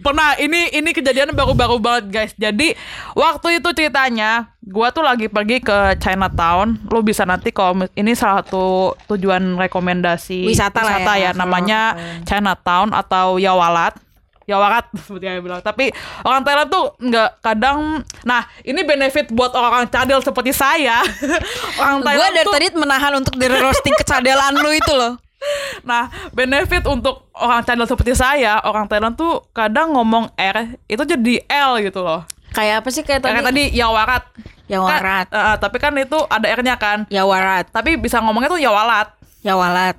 [0.00, 0.40] Pernah.
[0.40, 2.32] Ini ini kejadian baru-baru banget guys.
[2.32, 2.72] Jadi
[3.12, 6.80] waktu itu ceritanya gua tuh lagi pergi ke Chinatown.
[6.88, 11.92] Lu bisa nanti kalau ini salah satu tujuan rekomendasi Wisata lah ya, ya, namanya
[12.24, 14.00] Chinatown atau Yawalat.
[14.48, 15.60] Yawarat seperti yang bilang.
[15.60, 15.92] Tapi
[16.24, 17.78] orang Thailand tuh nggak kadang
[18.24, 21.04] nah ini benefit buat orang cadel seperti saya.
[21.80, 25.20] Orang Gue Thailand dari tuh tadi menahan untuk di roasting kecadelan lu itu loh.
[25.82, 31.34] Nah, benefit untuk orang Thailand seperti saya, orang Thailand tuh kadang ngomong R itu jadi
[31.48, 32.24] L gitu loh.
[32.52, 33.32] Kayak apa sih kayak tadi?
[33.38, 34.24] Kayak tadi Yawarat.
[34.70, 35.26] Yawarat.
[35.30, 36.98] Kan, eh, tapi kan itu ada R-nya kan.
[37.08, 37.70] Yawarat.
[37.70, 39.08] Tapi bisa ngomongnya tuh Yawalat.
[39.40, 39.96] Yawalat.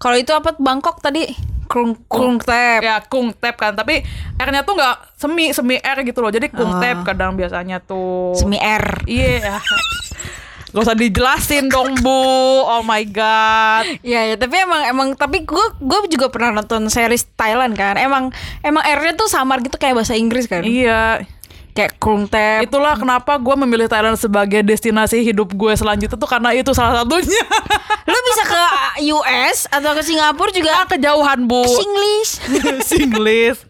[0.00, 1.28] Kalau itu apa Bangkok tadi?
[1.70, 2.82] Krung krung tep.
[2.82, 3.76] Ya, kung tep kan.
[3.78, 4.02] Tapi
[4.38, 6.32] R-nya tuh nggak semi semi R gitu loh.
[6.32, 8.34] Jadi kung tep kadang biasanya tuh.
[8.34, 9.04] Semi R.
[9.06, 9.58] Iya.
[10.70, 12.22] Gak usah dijelasin dong bu.
[12.62, 13.90] Oh my god.
[14.06, 17.98] Iya ya, tapi emang emang tapi gue gue juga pernah nonton series Thailand kan.
[17.98, 18.30] Emang
[18.62, 20.62] emang R-nya tuh samar gitu kayak bahasa Inggris kan.
[20.62, 21.26] Iya.
[21.70, 22.66] Kayak krung tep.
[22.66, 27.44] Itulah kenapa gue memilih Thailand sebagai destinasi hidup gue selanjutnya tuh karena itu salah satunya.
[28.10, 28.62] Lu bisa ke
[29.10, 31.62] US atau ke Singapura juga Ah, kejauhan bu.
[31.66, 32.32] Singlish.
[32.90, 33.66] Singlish.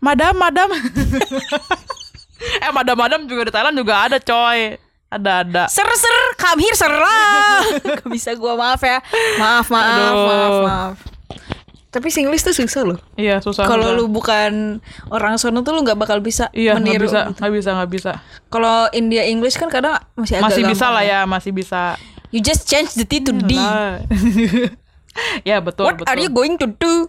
[0.00, 0.72] Madam, madam.
[2.64, 4.87] eh, madam, madam juga di Thailand juga ada coy.
[5.08, 5.64] Ada ada.
[5.66, 7.64] Ser ser, come here ser lah.
[7.96, 9.00] Gak bisa gua maaf ya.
[9.36, 10.26] Maaf maaf Aduh.
[10.28, 10.96] maaf maaf.
[11.88, 13.00] Tapi Singlish tuh susah loh.
[13.16, 13.64] Iya susah.
[13.64, 14.76] Kalau lu bukan
[15.08, 17.08] orang sono tuh lu nggak bakal bisa Iya nggak meniru.
[17.08, 18.12] bisa, nggak bisa, nggak bisa.
[18.46, 21.96] Kalau India English kan kadang masih agak Masih bisa lah ya, masih bisa.
[22.28, 23.56] You just change the T to D.
[25.42, 26.06] Ya betul What betul.
[26.06, 27.08] are you going to do?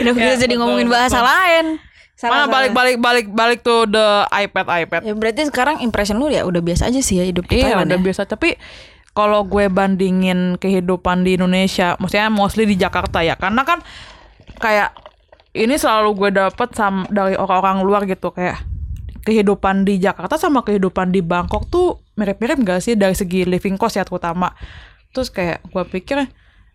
[0.00, 1.26] Udah Ya, jadi betul, ngomongin bahasa betul.
[1.26, 1.66] lain.
[2.20, 5.00] Salah, Mana balik balik balik balik tuh the iPad iPad.
[5.08, 7.88] Ya berarti sekarang impression lu ya udah biasa aja sih ya hidup di Iya Thailand
[7.88, 8.04] udah ya.
[8.12, 8.60] biasa tapi
[9.16, 13.80] kalau gue bandingin kehidupan di Indonesia, maksudnya mostly di Jakarta ya, karena kan
[14.60, 14.92] kayak
[15.56, 18.62] ini selalu gue dapet sam dari orang-orang luar gitu kayak
[19.24, 23.96] kehidupan di Jakarta sama kehidupan di Bangkok tuh mirip-mirip gak sih dari segi living cost
[23.96, 24.52] ya terutama.
[25.10, 26.28] Terus kayak gue pikir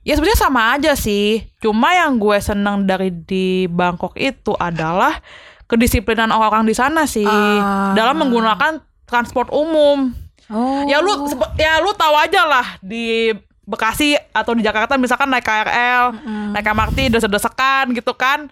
[0.06, 1.44] ya sebenarnya sama aja sih.
[1.58, 5.18] Cuma yang gue seneng dari di Bangkok itu adalah
[5.66, 7.98] kedisiplinan orang-orang di sana sih Ah.
[7.98, 10.14] dalam menggunakan transport umum.
[10.46, 10.86] Oh.
[10.86, 11.26] Ya lu
[11.58, 13.34] ya lu tahu aja lah di
[13.66, 16.22] Bekasi atau di Jakarta misalkan naik KRL,
[16.54, 18.46] naik MRT desek-desekan gitu kan.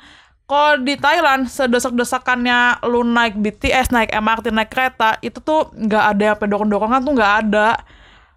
[0.49, 6.23] Kalau di Thailand sedesek-desekannya lu naik BTS, naik MRT, naik kereta itu tuh nggak ada
[6.33, 7.77] yang pendorong-dorongan tuh nggak ada.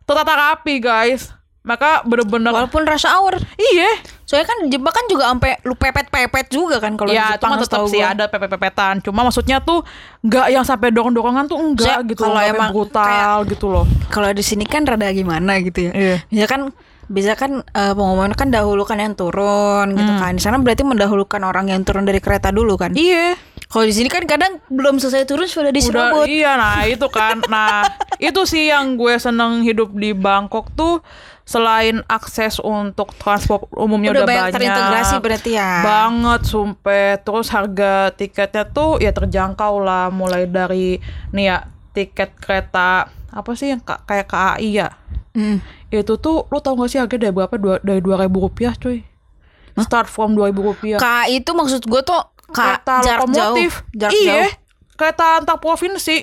[0.05, 1.33] Tertata rapi guys.
[1.67, 3.35] Maka bener-bener Walaupun rush hour.
[3.59, 3.91] iya.
[4.23, 7.55] Soalnya kan di Jepang kan juga sampai lu pepet-pepet juga kan kalau di Ya, Jepang
[7.55, 8.95] cuma tetap sih ada pepet-pepetan.
[9.01, 9.83] Cuma maksudnya tuh
[10.21, 13.85] nggak yang sampai dorong-dorongan tuh enggak Saya- gitu kalau emang brutal gitu loh.
[14.09, 16.23] Kalau di sini kan rada gimana gitu ya.
[16.27, 16.47] Iya.
[16.47, 16.71] Kan
[17.07, 20.21] bisa kan eh, pengumuman kan dahulukan yang turun gitu Hmm.
[20.21, 20.33] kan.
[20.35, 22.91] Di sana berarti mendahulukan orang yang turun dari kereta dulu kan.
[22.93, 23.35] Iya.
[23.67, 26.27] Kalau di sini kan kadang belum selesai turun sudah Udah diserobot.
[26.31, 27.43] iya nah itu kan.
[27.47, 27.83] Nah,
[28.17, 31.03] itu sih yang gue seneng hidup di Bangkok tuh
[31.43, 35.71] selain akses untuk transport umumnya Udah udah, banyak banyak terintegrasi berarti ya.
[35.83, 37.19] Banget sumpah.
[37.19, 41.59] Terus harga tiketnya tuh ya terjangkau lah mulai dari nih ya
[41.91, 44.89] tiket kereta apa sih yang ka- kayak KAI ya?
[45.35, 45.59] Hmm.
[45.91, 47.55] Itu tuh lu tau gak sih harga dari berapa?
[47.59, 49.03] Dua, dari dua ribu rupiah cuy.
[49.77, 50.97] Start from dua ribu rupiah.
[50.97, 52.17] KAI itu maksud gue tuh
[52.51, 53.55] ka, kereta jarak jauh.
[53.57, 53.73] lokomotif.
[53.93, 54.51] Jarak iya, jauh.
[54.95, 56.17] kereta antar provinsi.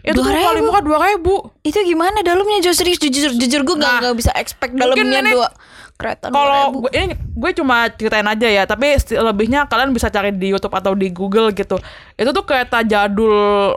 [0.00, 0.32] Itu 2.000.
[0.32, 1.52] paling murah dua ribu.
[1.60, 5.52] Itu gimana dalamnya jauh serius jujur jujur gue nggak Nah, bisa expect dalamnya ini dua
[6.00, 6.80] kereta Kalau 2000.
[6.80, 10.96] gue ini gue cuma ceritain aja ya, tapi lebihnya kalian bisa cari di YouTube atau
[10.96, 11.76] di Google gitu.
[12.16, 13.76] Itu tuh kereta jadul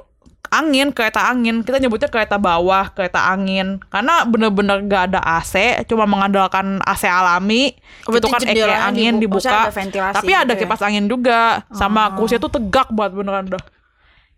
[0.53, 1.65] angin, kereta angin.
[1.65, 3.81] Kita nyebutnya kereta bawah, kereta angin.
[3.89, 7.73] Karena bener-bener gak ada AC, cuma mengandalkan AC alami.
[8.05, 9.73] Oh, itu berarti kan eh, kayak jendelanya angin dibuka, dibuka.
[9.73, 10.61] ada Tapi ada gitu ya?
[10.69, 11.41] kipas angin juga.
[11.73, 13.63] Sama kursinya tuh tegak banget beneran dah.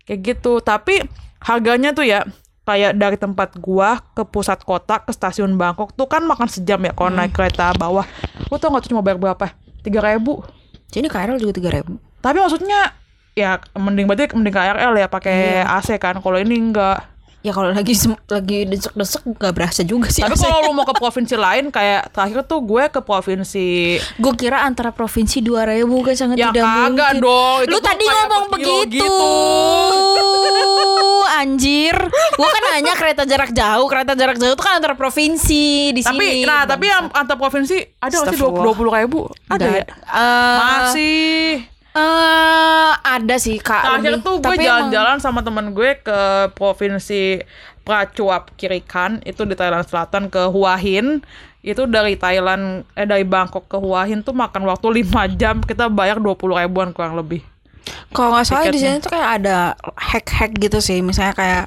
[0.08, 0.64] Kayak gitu.
[0.64, 1.04] Tapi
[1.44, 2.24] harganya tuh ya
[2.66, 6.90] kayak dari tempat gua ke pusat kota ke stasiun Bangkok tuh kan makan sejam ya
[6.96, 8.02] kalau naik kereta bawah.
[8.50, 9.54] Lu tau gak tuh cuma bayar berapa?
[9.86, 10.42] Tiga ribu.
[10.90, 12.02] Sini KRL juga tiga ribu.
[12.18, 13.05] Tapi maksudnya
[13.36, 15.76] ya mending berarti mending KRL ya pakai Iya.
[15.76, 16.16] AC kan.
[16.16, 17.04] Kalau ini enggak.
[17.40, 17.92] Ya kalau lagi
[18.26, 20.18] lagi desek-desek nggak berasa juga sih.
[20.18, 23.66] Tapi kalau lu mau ke provinsi lain kayak terakhir tuh gue ke provinsi
[24.18, 27.14] gue kira antara provinsi dua ribu kan sangat Ya tidak kagak mungkin.
[27.22, 28.88] dong, itu Lu tuh tadi ngomong begitu.
[28.90, 29.06] gitu.
[31.36, 31.92] Anjir,
[32.32, 36.40] gua kan nanya kereta jarak jauh, kereta jarak jauh itu kan antara provinsi di tapi
[36.40, 36.42] sini.
[36.42, 40.56] nah tapi yang antar provinsi ada nggak sih dua puluh ribu ada ya Nggak- Eh,
[40.56, 41.16] masih
[41.60, 41.75] eh,
[43.16, 43.82] ada sih kak.
[43.82, 44.24] Terakhir lebih.
[44.24, 46.20] tuh gue jalan-jalan sama temen gue ke
[46.52, 47.40] provinsi
[47.82, 51.22] Prachuap Kirikan itu di Thailand Selatan ke Hua Hin
[51.62, 55.86] itu dari Thailand eh dari Bangkok ke Hua Hin tuh makan waktu 5 jam kita
[55.86, 57.42] bayar 20 ribuan kurang lebih
[58.10, 59.58] Kalau nggak salah di sini tuh kayak ada
[59.94, 61.64] hack-hack gitu sih, misalnya kayak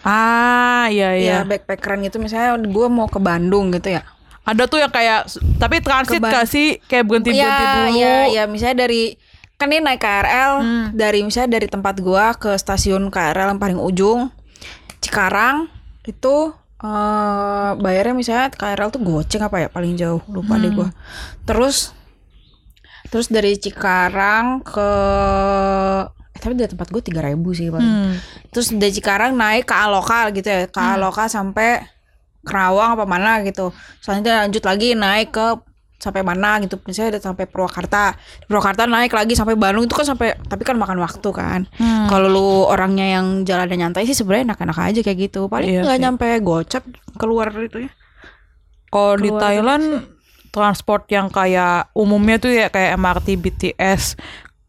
[0.00, 4.00] ah iya ya iya backpackeran gitu, misalnya gue mau ke Bandung gitu ya.
[4.40, 8.16] ada tuh yang kayak tapi transit Ban- gak sih kayak berhenti berhenti Iya, dulu iya,
[8.26, 9.14] iya, misalnya dari
[9.60, 10.86] kan ini naik KRL Hmm.
[10.96, 14.32] dari misalnya dari tempat gua ke stasiun KRL yang paling ujung
[15.00, 15.68] Cikarang
[16.08, 20.88] itu eh bayarnya misalnya KRL tuh goceng apa ya paling jauh lupa deh gua.
[20.88, 20.96] Hmm.
[21.44, 21.92] Terus
[23.12, 24.90] terus dari Cikarang ke
[26.32, 27.84] eh, tapi dari tempat gue tiga ribu sih paling.
[27.84, 28.14] Hmm.
[28.48, 31.84] Terus dari Cikarang naik ke Aloka gitu ya, ke Aloka sampai
[32.40, 33.68] Kerawang apa mana gitu.
[34.00, 35.46] Selanjutnya lanjut lagi naik ke
[36.00, 36.80] sampai mana gitu.
[36.88, 38.16] Misalnya udah sampai Purwakarta.
[38.16, 41.68] Di Purwakarta naik lagi sampai Bandung itu kan sampai tapi kan makan waktu kan.
[41.76, 42.08] Hmm.
[42.08, 45.46] Kalau lu orangnya yang jalannya nyantai sih sebenarnya enak-enak aja kayak gitu.
[45.46, 46.02] Paling Iya nggak sih.
[46.02, 46.82] nyampe gocap
[47.14, 47.90] keluar itu ya.
[48.88, 49.84] Kalau di Thailand
[50.50, 54.18] transport yang kayak umumnya tuh ya kayak MRT, BTS.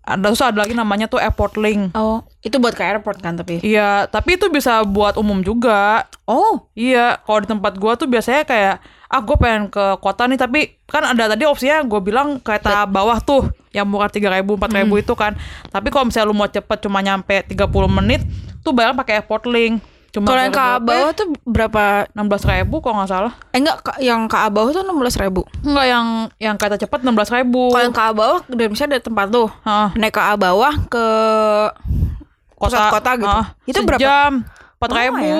[0.02, 1.94] Ada terus ada lagi namanya tuh Airport Link.
[1.94, 3.62] Oh, itu buat ke airport kan tapi.
[3.62, 6.10] Iya, tapi itu bisa buat umum juga.
[6.26, 8.76] Oh, Iya, kalau di tempat gua tuh biasanya kayak
[9.12, 13.20] ah gue pengen ke kota nih tapi kan ada tadi opsinya gue bilang kereta bawah
[13.20, 15.36] tuh yang murah tiga ribu empat ribu itu kan.
[15.72, 18.22] Tapi kalau misalnya lu mau cepet cuma nyampe 30 menit
[18.64, 19.80] tuh bayar pakai airport link.
[20.12, 21.84] Cuma kalau yang ke bawah tuh berapa?
[22.12, 23.34] enam belas ribu kalau nggak salah.
[23.56, 25.42] Eh enggak, yang ke bawah tuh 16.000 ribu.
[25.64, 27.72] enggak yang yang kereta cepet enam belas ribu.
[27.72, 31.06] Kalau yang ke bawah dari misalnya dari tempat tuh Hah, naik ke bawah ke
[32.60, 33.32] pusat kota gitu.
[33.32, 34.00] ah, itu berapa?
[34.04, 34.32] sejam
[34.78, 35.36] empat ribu.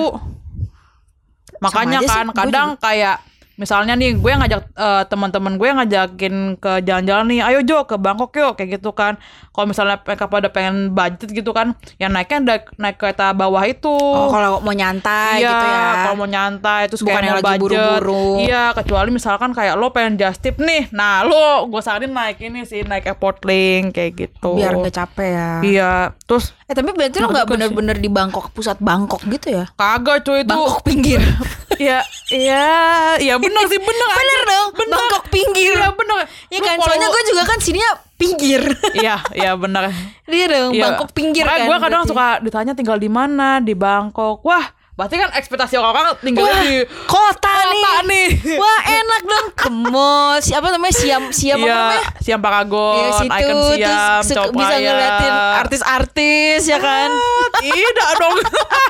[1.62, 3.16] Makanya aja sih, kan kadang kayak
[3.54, 8.32] misalnya nih gue ngajak eh, teman-teman gue ngajakin ke jalan-jalan nih ayo Jo ke Bangkok
[8.32, 9.16] yuk kayak gitu kan
[9.50, 13.92] kalau misalnya mereka pada pengen budget gitu kan ya naiknya naik, naik kereta bawah itu
[13.92, 15.82] Oh, kalau mau nyantai iya, gitu ya.
[16.02, 18.40] kalau mau nyantai terus Bukan yang lagi buru-buru.
[18.40, 20.88] Iya, kecuali misalkan kayak lo pengen just tip nih.
[20.90, 24.54] Nah, lo gue saranin naik ini sih, naik airport link kayak gitu.
[24.54, 25.50] Biar nggak capek ya.
[25.60, 27.50] Iya, terus Eh tapi berarti lo nggak juga sih.
[27.52, 29.64] bener-bener di Bangkok pusat Bangkok gitu ya?
[29.74, 30.48] kagak cuy itu.
[30.48, 31.20] Bangkok pinggir.
[31.74, 31.98] Iya,
[32.30, 32.64] iya,
[33.18, 34.40] iya bener sih bener anjir.
[34.44, 34.68] dong.
[34.74, 34.96] Bener.
[34.96, 35.74] Bangkok pinggir.
[35.74, 36.16] Iya bener.
[36.46, 38.62] Iya Lu kan, kalau- soalnya gue juga kan sininya pinggir.
[38.94, 39.90] Iya, iya bener.
[40.24, 40.82] Dia dong, Iya.
[40.84, 41.66] Bangkok pinggir Makanya kan.
[41.66, 42.10] gue kadang berarti.
[42.12, 44.40] suka ditanya tinggal di mana di Bangkok.
[44.42, 44.64] Wah,
[45.02, 48.06] berarti kan ekspektasi orang tinggal Wah, di kota, kota nih.
[48.06, 48.28] nih.
[48.62, 50.38] Wah enak dong ke mall.
[50.38, 50.94] Siapa namanya?
[50.94, 52.06] Siam Siam apa Iya, namanya?
[52.22, 57.10] Siam Paragon, Iya situ Icon terus Siam, Cowok bisa ngeliatin artis-artis ya kan.
[57.10, 58.36] Ah, Tidak dong.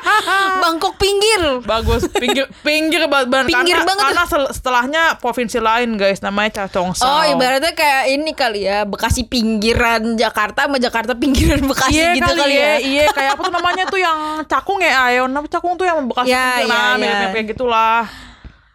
[0.63, 1.43] Bangkok pinggir.
[1.65, 7.09] Bagus, pinggir pinggir banget Pinggir karena, banget karena setelahnya provinsi lain guys namanya Chachongsao.
[7.09, 12.33] Oh ibaratnya kayak ini kali ya Bekasi pinggiran Jakarta sama Jakarta pinggiran Bekasi Iya gitu
[12.37, 12.73] kali, ya.
[12.77, 15.25] Iya, kayak apa tuh namanya tuh yang cakung ya, ayo.
[15.25, 16.97] Nama cakung tuh yang Bekasi Ya, pinggir, ya, nah, ya.
[16.97, 18.01] mirip-mirip kayak gitulah.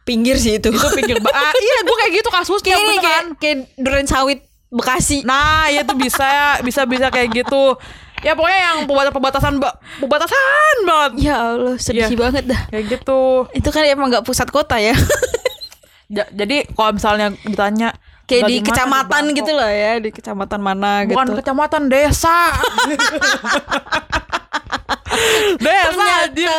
[0.03, 0.69] Pinggir sih itu.
[0.69, 4.39] Itu pinggir ba- ah, iya, gue kayak gitu kasusnya kayak ini kayak kayak duren sawit
[4.67, 5.23] Bekasi.
[5.23, 6.27] Nah, ya itu bisa,
[6.59, 7.75] bisa bisa kayak gitu.
[8.19, 8.77] Ya pokoknya yang
[9.09, 10.35] perbatasan ba- perbatasan
[10.81, 11.11] banget.
[11.23, 12.17] Ya Allah sedih Iya.
[12.17, 12.61] banget dah.
[12.67, 13.47] Kayak gitu.
[13.53, 14.91] Itu kan emang nggak pusat kota ya.
[16.07, 17.91] Ja- jadi kalau misalnya ditanya
[18.23, 21.39] kayak di kecamatan gitu loh ya di kecamatan mana Bukan gitu.
[21.39, 22.51] kecamatan, desa.
[25.58, 26.49] Desa anjir.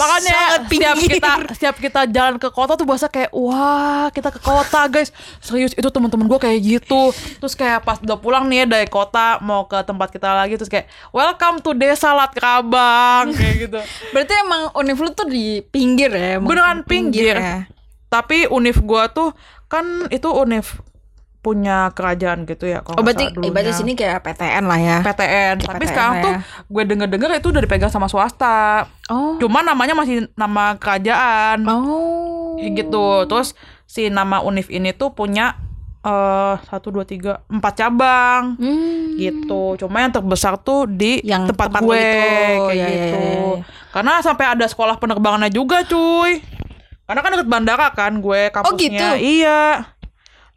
[0.00, 1.14] Makanya sangat setiap pinggir.
[1.18, 5.74] kita setiap kita jalan ke kota tuh bahasa kayak wah kita ke kota guys serius
[5.76, 9.66] itu teman-teman gue kayak gitu terus kayak pas udah pulang nih ya dari kota mau
[9.66, 13.78] ke tempat kita lagi terus kayak welcome to desa Lat Kabang kayak gitu
[14.14, 16.38] Berarti emang univ lu tuh di pinggir ya?
[16.40, 17.66] beneran pinggir ya?
[18.08, 19.34] tapi univ gua tuh
[19.66, 20.78] kan itu univ
[21.44, 23.70] punya kerajaan gitu ya Oh kalau eh, berarti dulunya.
[23.70, 24.98] sini kayak PTN lah ya?
[24.98, 26.38] PTN Kayak tapi PTN sekarang lah tuh ya.
[26.66, 29.36] gue denger-denger itu udah dipegang sama swasta Oh.
[29.36, 32.56] cuma namanya masih nama kerajaan Oh.
[32.56, 33.52] Gitu terus
[33.84, 35.60] si nama univ ini tuh punya
[36.00, 39.12] eh satu dua tiga empat cabang Hmm.
[39.14, 42.04] gitu cuma yang terbesar tuh di Yang tempat, tempat gue itu.
[42.04, 43.56] kayak Ya, ya, gitu ya, ya.
[43.90, 46.44] karena sampai ada sekolah penerbangannya juga cuy
[47.04, 49.08] karena kan deket bandara kan gue kampusnya Oh, gitu?
[49.16, 49.60] iya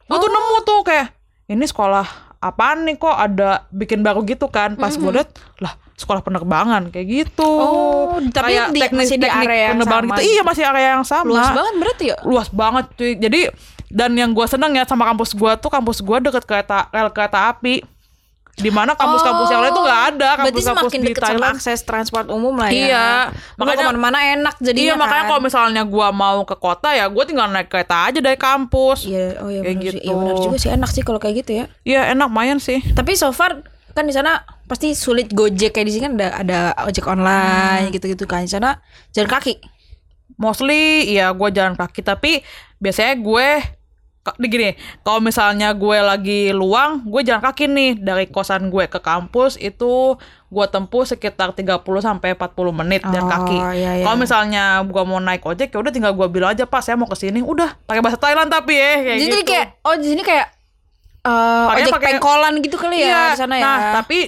[0.08, 1.08] gue tuh nemu tuh kayak
[1.48, 2.06] ini sekolah
[2.38, 7.08] apaan nih kok ada bikin baru gitu kan pas gue liat lah sekolah penerbangan kayak
[7.26, 10.20] gitu Oh, tapi Kayak di- teknik- masih di teknik area yang penerbangan sama gitu.
[10.20, 10.30] gitu?
[10.30, 12.17] iya masih area yang sama Luas banget berarti ya?
[12.22, 13.41] luas banget cuy jadi
[13.89, 17.50] dan yang gue seneng ya sama kampus gue tuh kampus gue deket kereta rel kereta
[17.50, 17.82] api
[18.58, 21.80] di mana kampus-kampus yang lain tuh nggak ada Oh, kampus-kampus di deket sama Thailand akses
[21.82, 22.82] transport umum lah ya.
[22.89, 23.08] Iya.
[23.54, 25.30] Makanya ke mana-mana enak jadinya iya makanya kan?
[25.30, 29.38] kalau misalnya gue mau ke kota ya gue tinggal naik kereta aja dari kampus Iya,
[29.39, 29.93] oh iya Kayak benar sih.
[29.93, 29.98] gitu.
[30.02, 31.65] Iya benar juga sih enak sih kalau kayak gitu ya.
[31.84, 33.62] iya enak main sih Tapi so far
[33.93, 38.26] kan di sana pasti sulit Gojek kayak di sini kan ada ada ojek online gitu-gitu
[38.26, 38.41] kan.
[38.41, 39.54] Di sana jalan kaki.
[40.36, 42.41] mostly ya gue jalan kaki tapi
[42.78, 43.48] biasanya gue
[44.38, 49.56] gini kalau misalnya gue lagi luang gue jalan kaki nih dari kosan gue ke kampus
[49.56, 51.63] itu gue tempuh sekitar 30
[51.98, 54.04] sampai 40 menit jalan Oh, kaki iya, iya.
[54.04, 57.06] kalau misalnya gue mau naik ojek ya udah tinggal gue bilang aja pak saya mau
[57.06, 60.22] ke sini udah pakai bahasa Thailand tapi ya kayak Jadi gitu kayak oh di sini
[60.22, 60.48] kayak
[61.20, 63.62] eh Pakainya ojek pakai- pengkolan gitu kali ya Iya, di sana ya.
[63.62, 64.20] nah tapi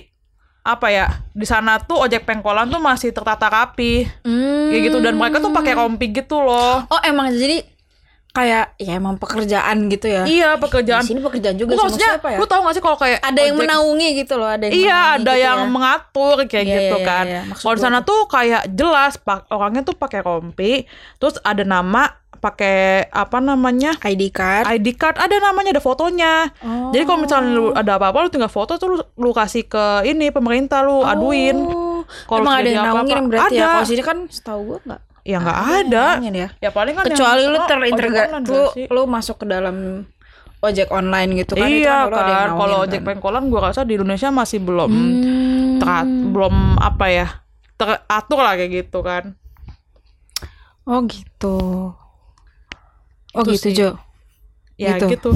[0.62, 4.70] apa ya di sana tuh ojek pengkolan tuh masih tertata rapi Hmm.
[4.70, 7.64] kayak gitu dan mereka tuh pakai rompi gitu loh Oh emang jadi
[8.40, 10.24] kayak ya emang pekerjaan gitu ya.
[10.24, 12.38] iya pekerjaan Di sini pekerjaan juga Lu maksudnya maksudnya apa ya?
[12.40, 15.34] lu tau gak sih kalau kayak Ada yang menaungi gitu loh, ada yang Iya, ada
[15.34, 15.68] gitu yang ya.
[15.68, 17.26] mengatur kayak Iya, gitu iya, kan.
[17.28, 18.22] iya, maksud Kalau di sana tuh.
[18.26, 22.08] kayak jelas pak orangnya tuh pakai rompi, terus ada nama,
[22.40, 24.00] pakai apa namanya?
[24.00, 24.64] ID card.
[24.66, 26.48] ID card ada namanya ada fotonya.
[26.62, 26.88] Oh.
[26.90, 30.32] Jadi kalau misalnya lu ada apa-apa lu tinggal foto tuh lu, lu kasih ke ini
[30.32, 31.58] pemerintah lu aduin.
[31.60, 33.60] Oh, Kalau emang ada yang naungin berarti ya.
[33.60, 33.74] Ada.
[33.76, 35.02] Kalau sini kan setahu gue enggak.
[35.30, 36.06] Ya nggak yang ada.
[36.26, 36.48] ya.
[36.58, 40.10] Ya paling kan Kecuali lu terintegrasi lu, lu masuk ke dalam
[40.60, 43.08] ojek online gitu kan itu iya kan, yang kan, naungin kalau ojek kan.
[43.08, 45.78] pengkolan gua rasa di Indonesia masih belum Hmm.
[45.78, 47.28] terat- belum apa ya
[47.76, 49.38] teratur lah kayak gitu kan.
[50.84, 51.58] Oh gitu.
[53.30, 53.74] Oh Itu gitu sih.
[53.78, 53.90] Jo.
[54.76, 55.14] Ya Gitu.
[55.14, 55.30] gitu.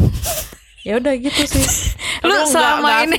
[0.81, 1.63] ya udah gitu sih.
[2.25, 3.17] Lu nggak- selama nggak ini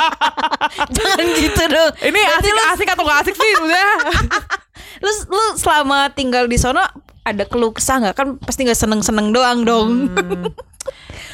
[0.96, 1.92] jangan gitu dong.
[2.00, 3.90] ini Berarti asik lu, asik atau gak asik sih udah.
[5.00, 6.80] lu lu selama tinggal di sono
[7.22, 8.14] ada keluh kesah nggak?
[8.14, 10.08] Kan pasti nggak seneng seneng doang dong.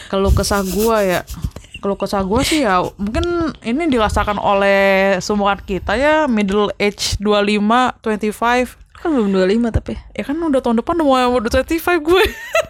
[0.07, 1.21] Kalau kesah gua ya.
[1.77, 3.27] Kalau kesah gua sih ya mungkin
[3.61, 4.79] ini dirasakan oleh
[5.21, 7.63] seumuran kita ya middle age 25
[8.01, 9.93] 25 kan belum 25 tapi.
[10.11, 11.69] ya kan udah tahun depan udah mau udah 25
[12.01, 12.23] gue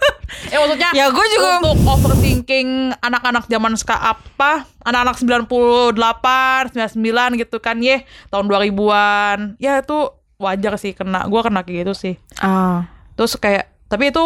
[0.53, 7.57] ya maksudnya Ya, gue juga- untuk overthinking anak-anak zaman sekarang apa anak-anak 98 99 gitu
[7.57, 12.85] kan ye tahun 2000-an ya itu wajar sih kena gue kena kayak gitu sih Ah.
[13.15, 14.25] terus kayak tapi itu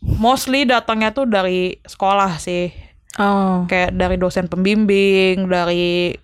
[0.00, 2.72] mostly datangnya tuh dari sekolah sih
[3.12, 3.66] Oh.
[3.66, 6.14] kayak dari dosen pembimbing dari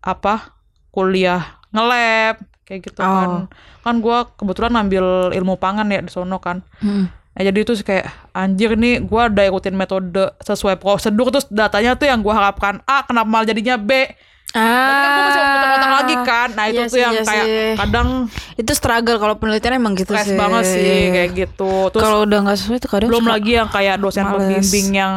[0.00, 0.54] apa
[0.88, 6.62] kuliah ngelab kayak gitu kan kan gua kebetulan ngambil ilmu pangan ya di sono kan
[6.78, 7.10] Hmm.
[7.32, 11.94] Ya, jadi itu sih kayak anjir nih gua ada ikutin metode sesuai prosedur terus datanya
[11.94, 14.06] tuh yang gua harapkan A kenapa malah jadinya B
[14.52, 14.60] Ah.
[14.60, 17.68] Kan masih otak-otak lagi kan nah itu Iya tuh sih, yang iya kayak sih.
[17.76, 18.08] kadang
[18.54, 20.34] Itu struggle kalau penelitian emang gitu sih.
[20.34, 23.96] banget sih kayak gitu terus Kalau udah nggak sesuai tuh kadang belum lagi yang kayak
[23.96, 24.34] dosen males.
[24.36, 25.12] pembimbing yang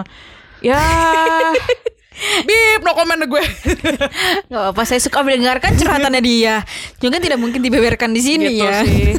[0.60, 0.78] ya
[2.46, 3.44] bip no comment gue
[4.52, 6.62] Gak apa, saya suka mendengarkan curhatannya dia.
[6.98, 8.82] Juga tidak mungkin dibeberkan di sini gitu ya.
[8.82, 9.18] sih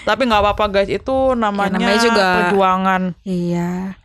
[0.00, 3.96] tapi nggak apa-apa guys itu namanya, namanya juga- perjuangan Iya.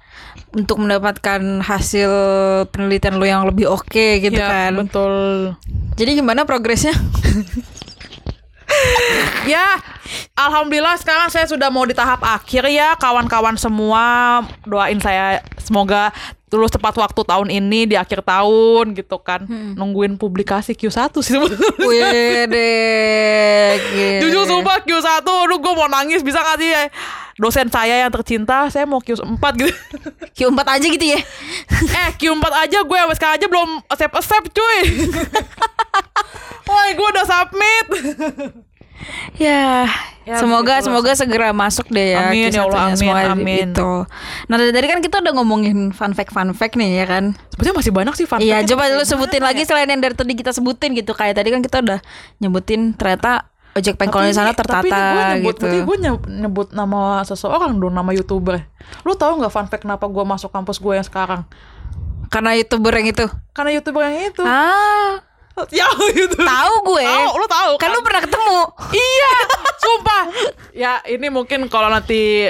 [0.50, 2.10] Untuk mendapatkan hasil
[2.74, 4.74] penelitian lo yang lebih oke gitu ya kan.
[4.80, 5.14] betul
[6.00, 6.96] Jadi gimana progresnya?
[9.52, 9.66] ya
[10.38, 16.14] alhamdulillah sekarang saya sudah mau di tahap akhir ya kawan-kawan semua doain saya semoga
[16.50, 19.46] lulus tepat waktu tahun ini di akhir tahun gitu kan
[19.78, 22.74] nungguin publikasi Q1 sih sebetulnya Wede.
[24.18, 26.74] Jujur sumpah Q1 Aduh gue mau nangis Bisa gak sih
[27.40, 29.72] Dosen saya yang tercinta Saya mau Q4 gitu
[30.38, 31.20] Q4 aja gitu ya.
[32.04, 34.80] Eh Q4 aja gue sampai sekarang aja belum accept accept cuy
[36.70, 37.88] Wah, gue udah submit.
[39.42, 39.90] Ya,
[40.22, 40.86] Ya, semoga begitulah.
[40.86, 42.30] semoga segera masuk deh ya.
[42.30, 43.74] Amin, ya Allah, amin, semua amin.
[43.74, 43.92] Gitu.
[44.46, 47.34] Nah dari tadi kan kita udah ngomongin fun fact fun fact nih ya kan.
[47.50, 49.50] Sebenarnya masih banyak sih fun Iya, fact-nya, coba lu sebutin ya?
[49.50, 51.18] lagi selain yang dari tadi kita sebutin gitu.
[51.18, 52.00] Kayak tadi kan kita udah
[52.38, 55.62] nyebutin ternyata ojek pengkol di sana ini- tapi tertata gua nyebut, gitu.
[55.62, 55.98] Berarti gue
[56.28, 58.66] nyebut nama seseorang dong, nama youtuber.
[59.02, 61.46] Lu tahu nggak fun fact kenapa gue masuk kampus gue yang sekarang?
[62.28, 63.26] Karena youtuber yang itu.
[63.52, 64.42] Karena youtuber yang itu.
[64.42, 65.22] Ah,
[65.70, 66.40] Ya gitu.
[66.40, 67.04] tahu gue.
[67.04, 68.60] Tahu, lu tahu Kan lu pernah ketemu.
[68.90, 69.34] Iya,
[69.76, 70.24] sumpah.
[70.72, 72.48] Ya ini mungkin kalau nanti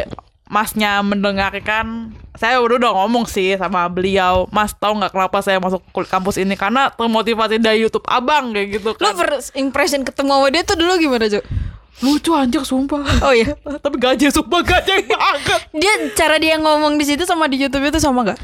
[0.50, 4.50] masnya mendengarkan, saya udah udah ngomong sih sama beliau.
[4.50, 6.58] Mas tahu nggak kenapa saya masuk kampus ini?
[6.58, 9.14] Karena termotivasi dari YouTube abang kayak gitu kan.
[9.14, 11.40] first impression ketemu sama dia tuh dulu gimana, Jo?
[12.00, 13.04] Lucu anjir sumpah.
[13.22, 13.54] Oh iya.
[13.84, 15.62] Tapi gaje sumpah gaje banget.
[15.76, 18.40] Dia cara dia ngomong di situ sama di YouTube itu sama gak?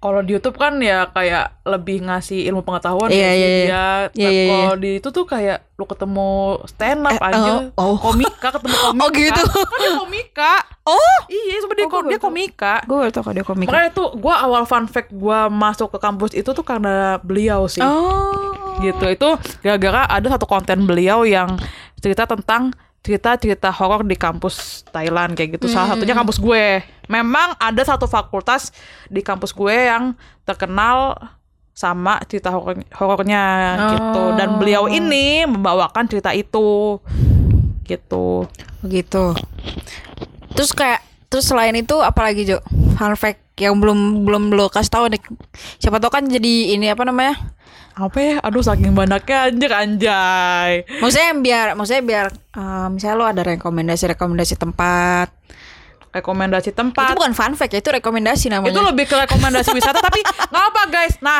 [0.00, 3.60] Kalau di YouTube kan ya kayak lebih ngasih ilmu pengetahuan Iya, ya iya, iya.
[3.60, 3.84] dia.
[4.16, 6.30] Iya, iya, Kalau di itu tuh kayak lu ketemu
[6.64, 7.96] stand up Eh, aja, oh, oh.
[8.00, 8.96] komika ketemu komika.
[8.96, 9.42] Oh, gitu.
[9.44, 10.52] Kan dia komika.
[10.82, 12.26] Oh, Iya, sebenarnya Oh, dia tahu.
[12.26, 12.74] komika.
[12.82, 13.66] gue baru tau kalau dia komik.
[13.68, 17.84] Makanya tuh gue awal fun fact gue masuk ke kampus itu tuh karena beliau sih.
[17.84, 18.80] Oh.
[18.80, 19.04] Gitu.
[19.04, 19.28] Itu
[19.60, 21.60] gara-gara ada satu konten beliau yang
[21.96, 25.72] cerita tentang cerita-cerita horor di kampus Thailand kayak gitu.
[25.72, 26.84] Salah satunya kampus gue.
[27.08, 28.70] Memang ada satu fakultas
[29.08, 30.12] di kampus gue yang
[30.44, 31.16] terkenal
[31.72, 33.44] sama cerita horor horornya
[33.96, 34.24] gitu.
[34.36, 37.00] Dan beliau ini membawakan cerita itu.
[37.88, 38.44] Gitu.
[38.84, 39.34] Begitu.
[40.52, 41.00] Terus kayak
[41.32, 42.60] terus selain itu apalagi Jo?
[43.00, 45.20] Fun fact yang belum belum lo kasih tahu nih.
[45.76, 47.36] Siapa tahu kan jadi ini apa namanya?
[47.94, 48.34] Apa ya?
[48.40, 50.72] Aduh saking banyaknya anjir anjay.
[50.98, 55.28] Maksudnya biar maksudnya biar eh, misalnya lo ada rekomendasi-rekomendasi tempat.
[56.10, 57.14] Rekomendasi tempat.
[57.14, 58.74] Itu bukan fun fact ya, itu rekomendasi namanya.
[58.74, 61.38] itu lebih ke rekomendasi wisata tapi nggak apa guys nah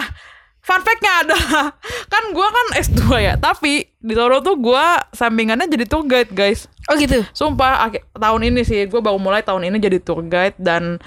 [0.60, 1.74] fun fact-nya adalah
[2.06, 6.68] kan gua kan S2 ya tapi di Toro tuh gua sampingannya jadi tour guide guys
[6.86, 7.22] Oh gitu.
[7.32, 11.00] sumpah tahun ini sih gua baru mulai tahun ini jadi tour guide dan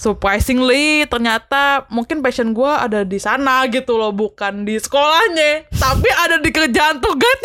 [0.00, 6.40] surprisingly ternyata mungkin passion gua ada di sana gitu loh bukan di sekolahnya tapi ada
[6.40, 7.44] di kerjaan guide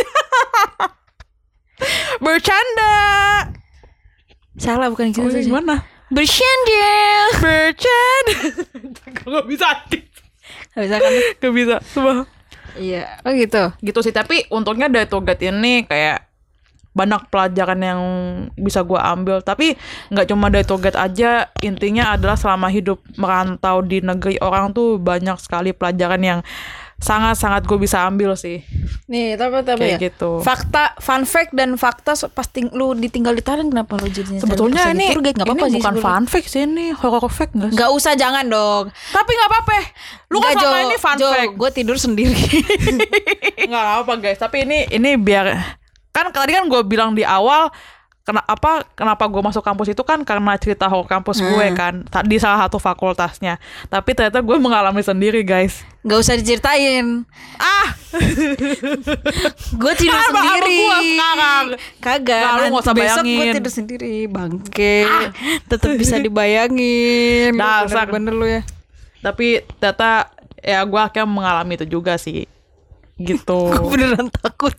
[2.24, 2.96] bercanda
[4.56, 5.20] Salah bukan gitu.
[5.20, 5.52] oh, sih.
[5.52, 6.88] gimana Bercanda.
[7.44, 8.40] bercanda
[9.36, 9.68] gak bisa
[10.72, 11.12] Gak bisa kan?
[11.44, 12.24] gak bisa Sumpah.
[12.80, 13.20] Iya.
[13.28, 13.72] Oh gitu.
[13.84, 16.24] gitu sih tapi untungnya dari guide ini kayak
[16.96, 18.02] banyak pelajaran yang
[18.56, 19.76] bisa gua ambil tapi
[20.10, 21.30] nggak cuma dari guide aja
[21.60, 26.40] intinya adalah selama hidup merantau di negeri orang tuh banyak sekali pelajaran yang
[26.96, 28.64] sangat-sangat gue bisa ambil sih
[29.06, 30.06] Nih, tapi tapi Kayak ya.
[30.10, 30.40] gitu.
[30.40, 34.40] Fakta, fun fact dan fakta so- pas ting- lu ditinggal di Thailand kenapa lu jadinya
[34.40, 35.36] sebetulnya jadi ini tour guide?
[35.36, 38.14] Nggak ini apa-apa sih bukan fun fact sih ini horror fact nggak sih Nggak usah
[38.16, 38.84] jangan dong.
[39.12, 39.74] tapi nggak apa-apa
[40.26, 40.70] lu kan Jo.
[40.82, 42.44] ini fun Jo, fact gue tidur sendiri.
[43.70, 45.46] nggak apa guys tapi ini ini biar
[46.16, 47.68] kan tadi kan gue bilang di awal
[48.24, 51.76] kenapa kenapa gue masuk kampus itu kan karena cerita horor kampus gue Hmm.
[51.76, 51.94] kan
[52.24, 57.26] di salah satu fakultasnya tapi ternyata gue mengalami sendiri guys Nggak usah diceritain.
[57.56, 57.90] ah
[59.76, 60.78] Gue tidur Apa- apa sendiri.
[60.80, 61.66] gua sekarang?
[61.98, 62.42] Kagak.
[62.46, 63.42] Nanti nggak usah besok gue.
[63.42, 63.54] Ah.
[63.54, 64.98] tidur sendiri, bangke.
[65.66, 67.52] Tetap bisa dibayangin.
[67.52, 68.06] Lu Dasar.
[68.08, 68.62] Bener-bener lu ya.
[69.20, 72.46] tapi ternyata ya gue akhirnya mengalami itu juga sih
[73.16, 74.78] gitu Gue beneran takut.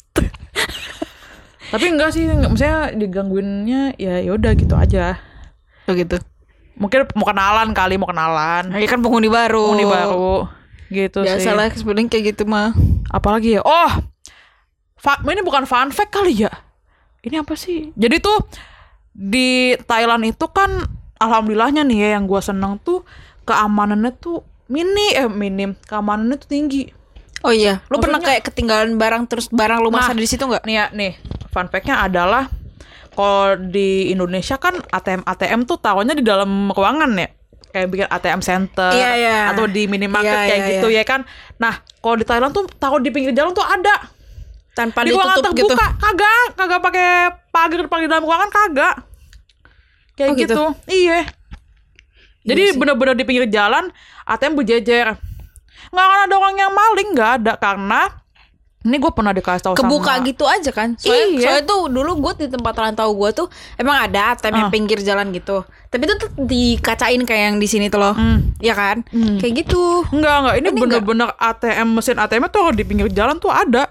[1.69, 5.19] Tapi enggak sih nggak- maksudnya digangguinnya ya yaudah gitu aja.
[5.87, 6.19] Oh gitu.
[6.77, 8.69] mungkin mau kenalan kali mau kenalan.
[8.69, 9.73] Ini kan penghuni baru.
[9.73, 10.33] penghuni baru.
[10.87, 11.41] Gitu sih.
[11.41, 12.77] Biasalah sebenarnya kayak gitu mah.
[13.09, 13.63] apalagi ya?
[13.63, 13.91] Oh!
[15.23, 16.53] Ini bukan fun fact kali ya?
[17.23, 17.95] Ini apa sih?
[17.95, 18.45] Jadi tuh
[19.11, 20.85] di Thailand itu kan
[21.17, 23.07] alhamdulillahnya nih ya yang gua seneng tuh
[23.43, 26.91] keamanannya tuh mini eh minim keamanannya tuh tinggi.
[27.41, 30.43] Oh iya, lu pernah Maksudnya- kayak ketinggalan barang terus barang lu masa Nah, di situ
[30.43, 30.67] nggak?
[30.67, 31.13] nih ya nih
[31.57, 32.53] fun fact-nya adalah
[33.17, 37.33] kalau di Indonesia kan ATM ATM tuh taruhnya di dalam ruangan ya
[37.73, 39.37] kayak bikin ATM center Iya, iya.
[39.57, 41.25] atau di minimarket Iya, kayak iya, gitu ya kan
[41.57, 44.13] nah kalau di Thailand tuh taruh di pinggir jalan tuh ada
[44.77, 45.73] Tanpa di ruangan ditutup gitu.
[45.73, 47.09] terbuka kagak kagak pakai
[47.49, 48.95] pagar pagar dalam ruangan kagak
[50.13, 50.53] kayak Oh, gitu?
[50.53, 50.65] gitu.
[50.93, 51.25] iya
[52.45, 52.77] jadi sih.
[52.77, 53.89] bener-bener di pinggir jalan
[54.29, 55.17] ATM berjejer
[55.89, 58.01] nggak akan ada orang yang maling nggak ada karena
[58.87, 60.95] ini gue pernah dikasih tahu Kebuka sama gitu aja kan.
[60.95, 61.41] Soalnya, Iya.
[61.43, 64.73] soalnya tuh dulu gue di tempat rantau gue tuh emang ada ATM yang Ah.
[64.73, 65.67] pinggir jalan gitu.
[65.87, 68.15] Tapi itu tuh dikacain kayak yang di sini tuh loh.
[68.15, 68.55] Hmm.
[68.57, 69.03] Iya kan?
[69.09, 69.37] Hmm.
[69.37, 70.07] Kayak gitu.
[70.09, 70.55] Enggak, enggak.
[70.57, 73.91] Ini, Ini bener-bener ATM, mesin ATM tuh di pinggir jalan tuh ada.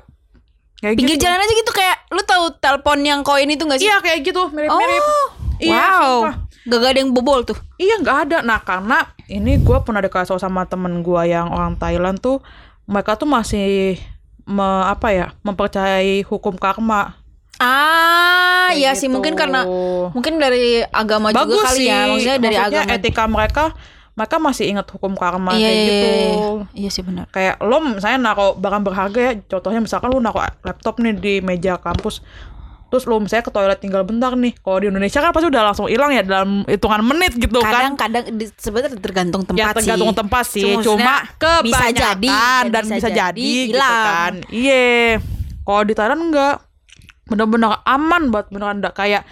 [0.75, 1.23] Kayak Pinggir gitu.
[1.23, 3.87] jalan aja gitu kayak lu tahu telepon yang koin itu gak sih?
[3.87, 4.47] Iya, kayak gitu.
[4.49, 5.01] Mirip-mirip.
[5.01, 5.27] Oh.
[5.55, 6.03] Iya, wow.
[6.21, 6.35] sumpah.
[6.65, 7.57] Gak, gak ada yang bobol tuh.
[7.75, 8.37] Iya, nggak ada.
[8.41, 12.41] Nah, karena ini gue pernah dikasih tahu sama temen gue yang orang Thailand tuh,
[12.85, 13.95] mereka tuh masih
[14.45, 17.17] me- apa ya mempercayai hukum karma
[17.55, 19.15] Ah, Kayak iya sih gitu.
[19.15, 19.63] mungkin karena
[20.11, 21.99] mungkin dari agama bagus juga kali sih ya.
[22.05, 22.95] Maksudnya dari Maksudnya agama.
[22.99, 23.63] etika mereka
[24.11, 26.27] mereka masih ingat hukum karma iya, kayak iya, gitu iya.
[26.75, 27.25] Iya sih benar.
[27.29, 31.75] kayak lo misalnya naruh barang berharga ya contohnya misalkan lo naruh laptop nih di meja
[31.75, 32.19] kampus
[32.85, 34.53] terus lo misalnya ke toilet tinggal bentar nih.
[34.61, 37.91] Kalau di Indonesia kan pasti udah langsung hilang ya dalam hitungan menit gitu kan.
[37.91, 38.23] Kadang-kadang
[38.55, 40.17] sebenarnya tergantung tempat ya tergantung sih.
[40.17, 40.63] tempat sih.
[40.63, 44.05] Cuma cuma maksudnya bisa kebanyakan jadi, ya dan bisa bisa, jadi gitu hilang.
[44.05, 44.33] kan.
[44.53, 44.85] Iya.
[45.65, 46.55] Kalau di Thailand enggak.
[47.25, 48.93] Bener-bener aman banget beneran enggak.
[48.93, 49.23] Kayak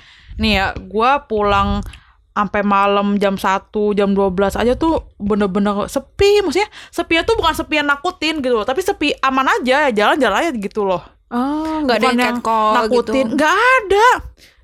[0.41, 1.85] nih ya gua pulang
[2.33, 6.41] sampai malam jam 1, jam 12 aja tuh bener-bener sepi.
[6.41, 8.65] Maksudnya sepi tuh bukan sepi yang nakutin gitu loh.
[8.65, 9.87] Tapi sepi aman aja.
[9.87, 13.35] Ya jalan-jalan aja gitu loh Oh, nggak ada yang catcall nakutin gitu.
[13.35, 14.07] nggak ada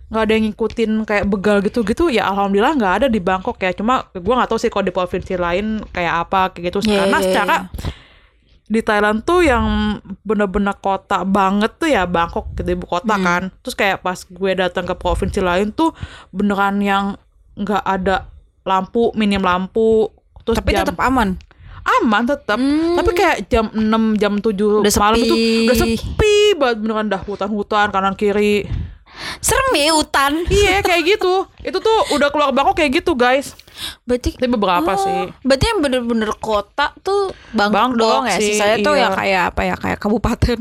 [0.09, 4.05] nggak ada yang ngikutin kayak begal gitu-gitu ya alhamdulillah nggak ada di Bangkok ya cuma
[4.09, 7.25] gue nggak tahu sih kalau di provinsi lain kayak apa kayak gitu Iya, karena iya,
[7.25, 7.89] secara iya.
[8.65, 9.65] di Thailand tuh yang
[10.21, 13.25] bener-bener kota banget tuh ya Bangkok gitu ibu kota Hmm.
[13.25, 15.93] kan terus kayak pas gue datang ke provinsi lain tuh
[16.29, 17.05] beneran yang
[17.53, 18.29] nggak ada
[18.61, 20.09] lampu minim lampu
[20.41, 21.37] terus Tapi jam tetap aman.
[21.81, 22.95] Aman tetap Hmm.
[22.95, 23.81] tapi kayak jam 6
[24.15, 25.63] jam 7 Udah malam itu sepi.
[25.63, 28.67] udah sepi banget beneran dah hutan-hutan kanan kiri
[29.39, 30.47] Serem ya hutan.
[30.47, 33.51] iya kayak gitu itu tuh udah keluar Bangkok kayak gitu guys
[34.01, 38.37] Berarti tapi beberapa Oh, sih Berarti yang bener-bener kota tuh Bangkok, Bangkok doang ya.
[38.37, 39.01] sih, tuh iya.
[39.01, 40.59] ya kayak apa ya kayak kabupaten.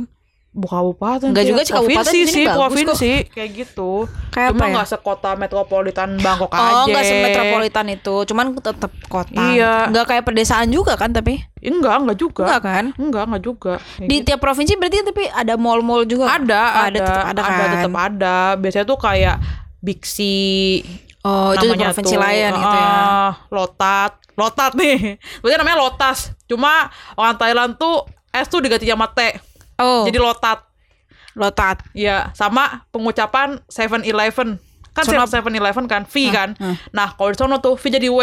[0.51, 3.91] Bukan kabupaten Nggak sih, juga sih, kabupaten sih bagus provinsi kayak gitu
[4.29, 4.73] Kayak cuma apa ya?
[4.75, 9.43] nggak sekota metropolitan Bangkok Oh, aja enggak semetropolitan itu, cuman tetap kota.
[9.47, 9.75] Iya.
[9.87, 11.39] Enggak kayak pedesaan juga kan tapi?
[11.59, 12.85] enggak enggak juga Enggak kan?
[12.97, 14.25] enggak enggak juga Kayak Di gitu.
[14.25, 16.27] tiap provinsi berarti tapi ada mall-mall juga.
[16.29, 17.71] ada Oh, ada tetap ada, kan.
[17.75, 19.37] tetap ada biasanya tuh kayak
[19.79, 20.83] Bixi
[21.21, 22.89] Oh, itu provinsi tuh, lain gitu ya.
[22.89, 25.19] ah, Lotat, Lotat nih.
[25.41, 26.19] Berarti namanya Lotas.
[26.47, 29.35] Cuma orang Thailand tuh S tuh diganti sama T.
[29.79, 30.67] Oh, Jadi Lotat.
[31.39, 31.87] lotat.
[31.95, 34.59] Iya, sama pengucapan 7-Eleven.
[34.91, 35.31] Kan Sunap.
[35.31, 36.59] 7-Eleven kan, V kan.
[36.59, 36.91] hmm.
[36.91, 38.21] Nah, kalau di sono tuh V jadi W.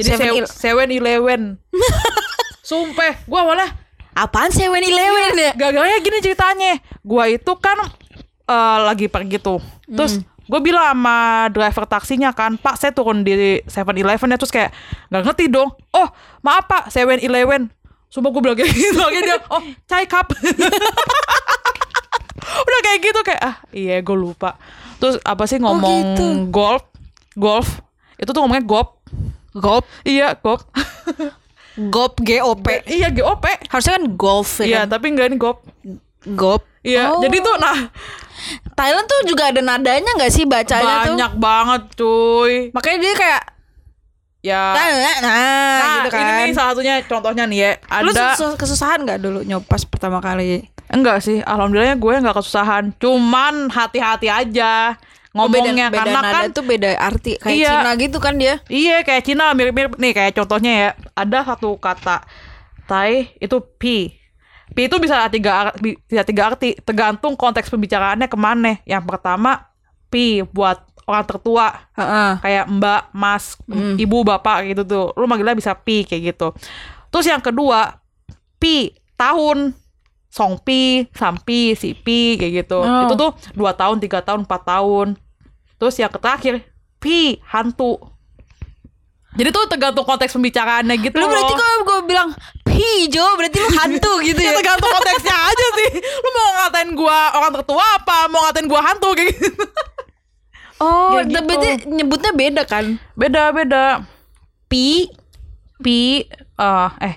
[0.00, 0.08] Jadi
[0.48, 1.60] Seven 7-Eleven.
[2.68, 3.68] Sumpah, gua awalnya
[4.16, 5.52] Apaan Seven Eleven ya?
[5.54, 6.80] gagalnya gini ceritanya.
[7.04, 7.76] Gua itu kan
[8.48, 9.60] eh, lagi pergi tuh.
[9.84, 10.18] Terus
[10.48, 14.38] gue bilang sama driver taksinya kan, Pak saya turun di 7-Eleven ya.
[14.40, 14.70] Terus kayak
[15.12, 15.68] nggak ngerti dong.
[15.92, 16.08] Oh
[16.40, 17.68] maaf Pak, 7-Eleven.
[18.08, 18.98] Sumpah gue bilang kayak gitu.
[18.98, 20.32] Akhirnya dia, oh chai cup.
[22.58, 24.56] Udah kayak gitu kayak, ah iya gue lupa.
[24.98, 26.26] Terus apa sih ngomong gitu.
[26.48, 26.82] golf.
[27.32, 27.68] Golf.
[28.16, 28.98] Itu tuh ngomongnya gop.
[29.52, 30.60] Gop, Iya gop.
[31.88, 32.82] gop, G O P.
[32.86, 33.44] iya GOP.
[33.68, 34.86] Harusnya kan golf Iya ya kan?
[34.90, 35.62] tapi enggak ini gop.
[36.28, 36.62] Gop.
[36.80, 37.20] Iya, Oh.
[37.20, 37.90] jadi tuh nah
[38.72, 41.14] Thailand tuh juga ada nadanya nggak sih bacanya tuh?
[41.14, 42.52] banyak banget cuy.
[42.70, 43.42] Makanya dia kayak
[44.48, 44.64] Ya.
[44.72, 45.34] nah, nah,
[45.76, 46.20] nah, gitu kan.
[46.20, 47.70] ini nih salah satunya contohnya nih ya.
[48.00, 50.64] Lu Ada sus- kesusahan nggak dulu nyopas pertama kali?
[50.88, 52.96] enggak sih, alhamdulillahnya gue nggak kesusahan.
[52.96, 54.96] Cuman hati-hati aja
[55.30, 57.72] Oh, beda, ngomongnya beda karena nada kan tuh beda arti kayak Iya.
[57.76, 58.54] Cina gitu kan dia.
[58.66, 60.90] iya kayak Cina mirip-mirip nih kayak contohnya ya.
[61.12, 62.24] Ada satu kata
[62.86, 64.16] Thai itu pi.
[64.68, 68.80] Pi itu bisa tiga bisa tiga arti tergantung konteks pembicaraannya ke mana.
[68.82, 69.68] Yang pertama
[70.08, 72.30] pi buat orang tertua Heeh.
[72.44, 73.56] kayak mbak, mas,
[73.96, 75.06] ibu, bapak gitu tuh.
[75.16, 76.52] Lu manggilnya bisa pi kayak gitu.
[77.08, 77.96] Terus yang kedua,
[78.60, 79.72] pi tahun.
[80.28, 82.84] Song pi, sampi, si pi kayak gitu.
[82.84, 83.08] Oh.
[83.08, 85.16] Itu tuh dua tahun, tiga tahun, empat tahun.
[85.80, 86.68] Terus yang terakhir,
[87.00, 87.96] pi hantu.
[89.32, 92.28] Jadi tuh tergantung konteks pembicaraannya gitu Lu berarti kalau gue bilang
[92.64, 94.56] pijo berarti lu hantu gitu Ya ya.
[94.58, 95.90] tergantung konteksnya aja sih.
[95.96, 98.26] Lu mau ngatain gua orang tertua apa?
[98.28, 99.48] Mau ngatain gua hantu kayak gitu.
[100.78, 101.40] Oh, Kayak gitu.
[101.42, 102.84] berarti nyebutnya beda kan?
[103.12, 104.06] Beda, beda.
[104.68, 105.10] Pi
[105.78, 106.26] pi
[106.58, 107.14] eh eh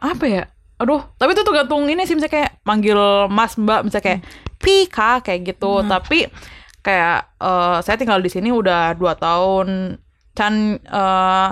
[0.00, 0.42] apa ya
[0.74, 2.96] aduh tapi itu tergantung ini sih misalnya kayak manggil
[3.28, 4.20] mas mbak misalnya kayak
[4.58, 6.26] pi kak kayak gitu tapi
[6.80, 10.00] kayak eh saya tinggal di sini udah dua tahun
[10.32, 11.48] Chan eh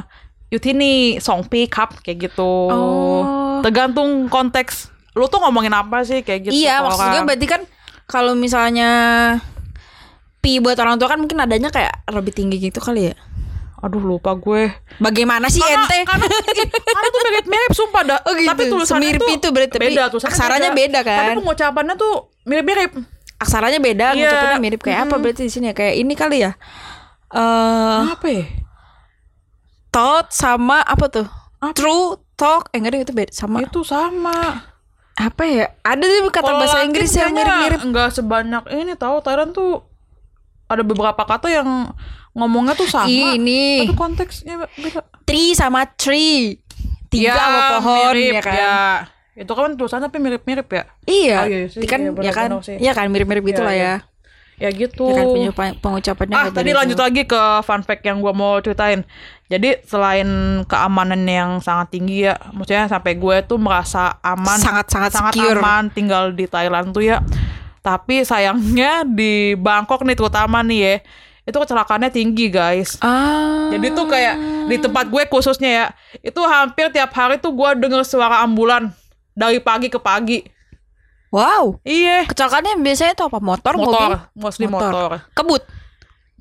[0.50, 3.60] Yutini song pi kap kayak gitu Oh.
[3.60, 7.28] tergantung konteks lu tuh ngomongin apa sih kayak gitu iya, maksudnya orang.
[7.28, 7.62] berarti kan
[8.04, 8.90] kalau misalnya
[10.42, 13.16] pi buat orang tua kan mungkin adanya kayak lebih tinggi gitu kali ya.
[13.78, 16.06] aduh lupa gue Bagaimana sih karena, ente?
[16.06, 16.26] karena,
[16.70, 18.46] karena tuh mirip-mirip sumpah dah Oh gitu.
[18.46, 21.18] tapi tulisannya Semirip tuh itu berarti, beda tulisannya aksaranya beda kan?
[21.18, 22.12] tapi pengucapannya tuh
[22.44, 22.92] mirip-mirip
[23.38, 24.22] Aksaranya beda, Iya.
[24.22, 25.74] ngucapinnya mirip kayak apa berarti di sini ya?
[25.74, 26.54] Kayak ini kali ya.
[27.34, 28.44] Eh, apa ya
[29.90, 31.26] thought sama apa tuh?
[31.74, 34.62] True talk, eh enggak deh itu beda sama itu sama
[35.12, 35.74] apa ya?
[35.82, 37.80] Ada sih kata Kalau bahasa Inggris yang mirip-mirip.
[37.82, 39.90] nggak sebanyak ini tahu Thailand tuh
[40.72, 41.68] ada beberapa kata yang
[42.32, 46.56] ngomongnya tuh sama Ini tapi konteksnya beda tree sama tree.
[47.06, 48.54] Tiga Ya, sama pohon mirip, ya kan.
[48.54, 48.76] ya.
[49.34, 50.84] Itu kan tulisannya tapi mirip-mirip ya.
[51.04, 52.76] Iya, Oh, iya sih, kan iya, ya kan, benar-benar sih.
[52.78, 53.84] ya kan mirip-mirip gitu Iya, lah iya.
[53.84, 53.96] ya.
[54.58, 55.04] Ya gitu.
[55.06, 57.04] Ya kan penguca- pengucapannya Ah, tadi beda lanjut jauh.
[57.04, 59.02] lagi ke fun fact yang gua mau ceritain.
[59.46, 60.28] Jadi selain
[60.64, 65.58] keamanan yang sangat tinggi ya, maksudnya sampai gue tuh merasa aman, Sangat-sangat sangat secure.
[65.58, 67.20] aman tinggal di Thailand tuh ya.
[67.82, 70.94] Tapi sayangnya di Bangkok nih terutama nih ya,
[71.42, 72.94] itu kecelakaannya tinggi guys.
[73.02, 73.74] Ah.
[73.74, 74.38] Jadi tuh kayak
[74.70, 75.86] di tempat gue khususnya ya,
[76.22, 78.94] itu hampir tiap hari tuh gue denger suara ambulan
[79.34, 80.46] dari pagi ke pagi.
[81.32, 81.80] Wow.
[81.82, 83.40] Iya, Kecelakaannya biasanya tuh apa?
[83.40, 83.88] Motor, mobil?
[83.88, 85.24] motor, mostly motor.
[85.32, 85.64] Kebut.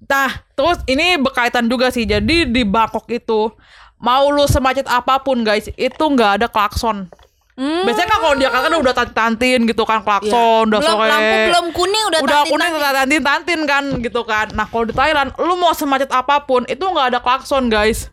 [0.04, 2.04] Nah, terus ini berkaitan juga sih.
[2.04, 3.56] Jadi di Bangkok itu
[3.96, 7.08] mau lu semacet apa pun guys, itu nggak ada klakson.
[7.52, 7.84] Hmm.
[7.84, 11.10] Biasanya kan kalau di Jakarta kan udah tantin gitu kan klakson, udah belum sore.
[11.10, 14.48] lampu belum kuning udah udah tantin kuning udah tantin tantin kan gitu kan.
[14.52, 18.08] Nah kalau di Thailand, lu mau semacet apa pun itu nggak ada klakson guys.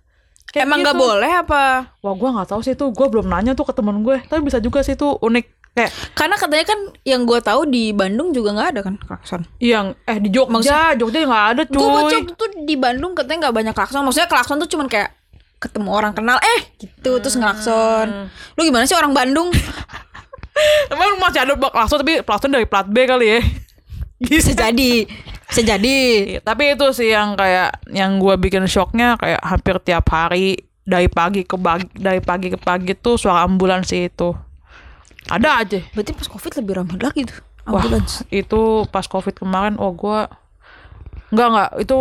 [0.49, 1.05] Kayak Emang nggak gitu.
[1.05, 1.65] boleh apa?
[2.01, 4.17] Wah gue nggak tahu sih itu, gue belum nanya tuh ke temen gue.
[4.23, 8.33] Tapi bisa juga sih itu unik kayak Karena katanya kan yang gue tahu di Bandung
[8.33, 9.45] juga nggak ada kan klakson.
[9.61, 11.79] yang eh di Jogja, Maksudnya- Jogja nggak ada cuy.
[11.79, 14.03] Gue baca tuh di Bandung katanya nggak banyak klakson.
[14.03, 15.15] Maksudnya klakson tuh cuman kayak
[15.59, 18.31] ketemu orang kenal eh gitu terus ngelakson.
[18.55, 19.51] Lu gimana sih orang Bandung?
[20.93, 23.41] Emang masih ada klakson tapi klakson dari plat B kali ya.
[24.19, 25.07] Bisa jadi.
[25.47, 25.99] Bisa jadi.
[26.37, 31.07] Iya, tapi itu sih yang kayak yang gue bikin shocknya kayak hampir tiap hari dari
[31.07, 34.33] pagi ke pagi dari pagi ke pagi tuh suara ambulans sih itu
[35.29, 37.39] ada aja Berarti pas Covid lebih ramai lagi tuh.
[37.69, 38.25] wah Ambulans.
[38.33, 40.25] itu pas covid kemarin oh gue
[41.29, 41.99] nggak nggak itu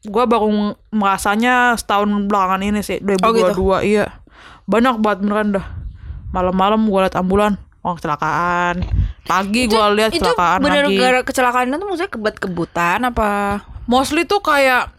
[0.00, 0.48] gue baru
[0.88, 3.52] merasanya setahun belakangan ini sih 2022 Oh, gitu?
[3.80, 4.06] iya
[4.64, 5.66] banyak banget beneran dah
[6.30, 8.74] malam-malam gue liat ambulan orang kecelakaan
[9.24, 13.30] pagi gue lihat itu kecelakaan bener lagi gara kecelakaannya tuh maksudnya kebut-kebutan apa?
[13.84, 14.94] mostly tuh kayak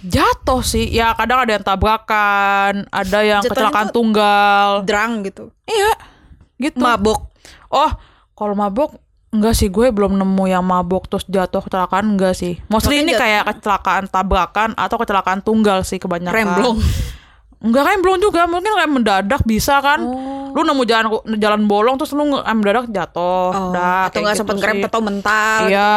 [0.00, 5.50] jatuh sih ya kadang ada yang tabrakan ada yang Jatuhnya kecelakaan tunggal Drang gitu.
[5.66, 5.92] iya
[6.56, 7.34] gitu Mabok.
[7.68, 7.90] oh
[8.32, 8.94] kalau mabok
[9.28, 13.20] enggak sih gue belum nemu yang mabok terus jatuh kecelakaan enggak sih mostly ini jat-
[13.20, 16.78] kayak kecelakaan tabrakan atau kecelakaan tunggal sih kebanyakan Remblong.
[17.58, 20.52] Enggak remblong juga mungkin kayak mendadak bisa kan Oh.
[20.52, 24.34] lu nemu jalan jalan bolong terus lu nge- mendadak jatuh Oh, Dah, atau kayak nggak
[24.34, 24.86] gitu sempet ngerem sih.
[24.86, 25.60] atau mental.
[25.66, 25.92] iya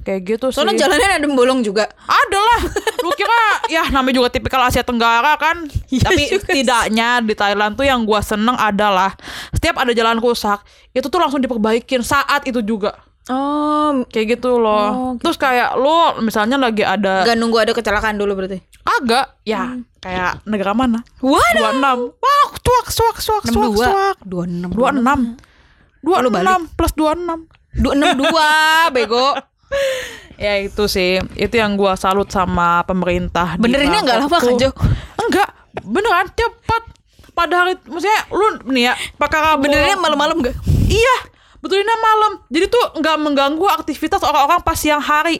[0.00, 1.86] kayak gitu sih Soalnya jalannya ada bolong juga.
[2.04, 2.60] ada lah
[3.00, 3.38] lu kira
[3.74, 6.38] ya namanya juga tipikal Asia Tenggara kan tapi juga sih.
[6.40, 9.14] setidaknya di Thailand tuh yang gua seneng adalah
[9.52, 12.94] setiap ada jalan rusak itu tuh langsung diperbaikin saat itu juga
[13.26, 15.22] Oh, kayak gitu loh Oh, gitu.
[15.22, 18.58] terus kayak lu misalnya lagi ada nggak nunggu ada kecelakaan dulu berarti.
[18.82, 21.76] agak ya kayak negara mana Waduh.
[21.76, 23.84] 26 wah cuak 62.
[23.84, 24.72] cuak 26.
[24.74, 25.36] 26
[26.02, 26.48] lu balik.
[26.66, 28.50] 26 plus 26 Dua enam dua,
[28.96, 29.30] bego.
[30.34, 34.58] ya itu sih itu yang gua salut sama pemerintah Benerinnya nggak lama kan.
[34.58, 34.74] Jo?
[35.20, 35.48] enggak
[35.80, 36.82] beneran cepat
[37.30, 40.56] pada hari maksudnya lu nih ya pakai Benernya malam-malam gak?
[40.88, 41.16] iya
[41.60, 45.38] betulnya malam jadi tuh nggak mengganggu aktivitas orang-orang pas siang hari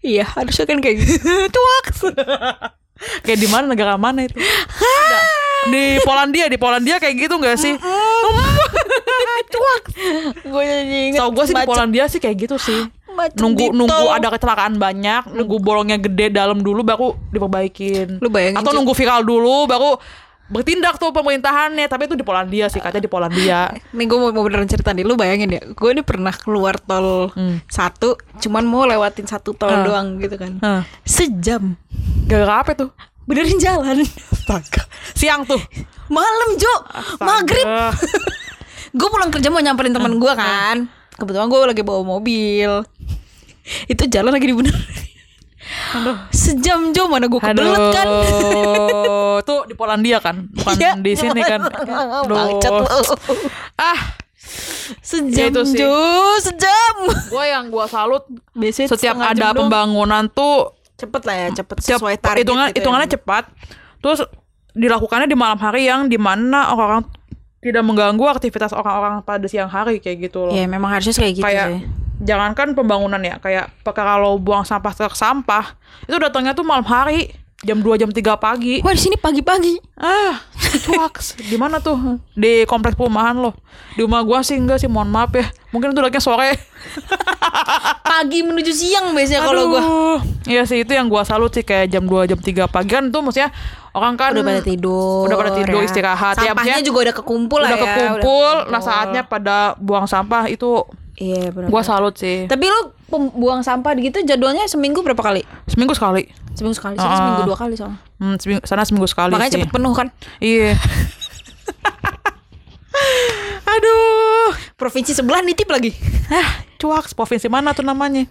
[0.00, 1.16] Iya, harusnya kan kayak gitu.
[1.54, 1.86] cuak
[3.24, 4.36] kayak di mana negara mana itu?
[4.38, 5.18] Ada.
[5.64, 7.74] di Polandia di Polandia kayak gitu nggak sih?
[9.54, 9.82] Cuak.
[10.44, 11.20] Gue jadi inget.
[11.22, 12.84] tau gue sih di Polandia sih kayak gitu sih.
[13.14, 18.18] Macet nunggu di nunggu ada kecelakaan banyak nunggu bolongnya gede dalam dulu baru diperbaikin.
[18.18, 19.94] Lu bayangin, atau nunggu viral dulu baru
[20.54, 23.74] bertindak tuh pemerintahannya tapi itu di Polandia sih katanya di Polandia.
[23.96, 27.34] Nih gue mau, mau beneran cerita nih Lu bayangin ya Gue ini pernah keluar tol
[27.34, 27.58] Hmm.
[27.66, 29.82] Satu Cuman mau lewatin satu tol Hmm.
[29.82, 30.62] doang gitu kan.
[30.62, 30.82] Hah.
[31.02, 31.74] Sejam.
[32.24, 32.94] Gara-gara apa tuh?
[33.24, 34.06] Benerin jalan.
[35.12, 35.58] Siang tuh?
[36.06, 36.74] Malam Jo
[37.18, 37.66] Maghrib.
[37.68, 37.96] Astaga.
[38.92, 40.86] Gue pulang kerja mau nyamperin teman gue kan.
[41.12, 42.70] Kebetulan gue lagi bawa mobil.
[43.88, 45.13] Itu jalan lagi dibenerin
[46.28, 51.40] Sejam Jo Mana gue kebelet kan Aduh, tuh di Polandia kan, bukan Iya, di sini
[51.40, 51.64] kan.
[52.28, 52.36] Lu.
[53.74, 53.98] Ah,
[55.00, 55.78] Sejam Ya itu sih.
[55.78, 55.94] Jo
[56.38, 61.98] Sejam gue yang gue salut Biasanya setiap ada pembangunan tuh Cepet lah ya Cepet Cep-
[61.98, 62.78] sesuai target hitungan gitu ya.
[62.78, 63.44] hitungannya cepat.
[63.98, 64.20] Terus
[64.70, 67.02] dilakukannya di malam hari yang di mana orang-orang
[67.58, 70.52] tidak mengganggu aktivitas orang-orang pada siang hari kayak gitu loh.
[70.52, 73.70] Ya memang harusnya kayak gitu kayak sih jangankan pembangunan ya, kayak
[74.18, 77.30] lo buang sampah truk sampah itu datangnya tuh malam hari
[77.62, 78.80] jam 2 jam 3 pagi.
[78.80, 80.36] Wah di sini pagi-pagi Ah,
[80.84, 81.36] cuaks.
[81.38, 82.20] Di mana tuh?
[82.32, 83.56] Di kompleks perumahan lo.
[83.94, 85.48] Di rumah gua sih enggak sih, mohon maaf ya.
[85.72, 86.52] Mungkin itu datangnya sore.
[88.04, 89.82] Pagi menuju siang biasanya kalau gua.
[90.44, 93.24] Iya sih itu yang gua salut sih kayak jam 2 jam 3 pagi kan tuh
[93.24, 93.48] maksudnya
[93.96, 95.86] orang kan Udah pada tidur Udah pada tidur ya.
[95.86, 98.54] istirahat ya, Sampahnya maksudnya juga udah kekumpul lah udah ya kekumpul.
[98.60, 102.44] udah Nah saatnya pada buang sampah itu Iya benar gua salut sih.
[102.44, 102.80] Tapi lu
[103.32, 105.46] buang sampah gitu jadwalnya seminggu berapa kali?
[105.66, 106.26] Seminggu sekali.
[106.52, 107.16] Seminggu sekali Sini Ah.
[107.16, 109.58] seminggu dua kali soalnya Hmm, seminggu, sana seminggu sekali Makanya sih.
[109.58, 110.08] cepet penuh kan
[110.38, 110.74] Iya.
[113.66, 114.50] Aduh.
[114.74, 115.90] provinsi sebelah nitip lagi.
[116.28, 118.26] Hah, cuak, provinsi mana tuh namanya?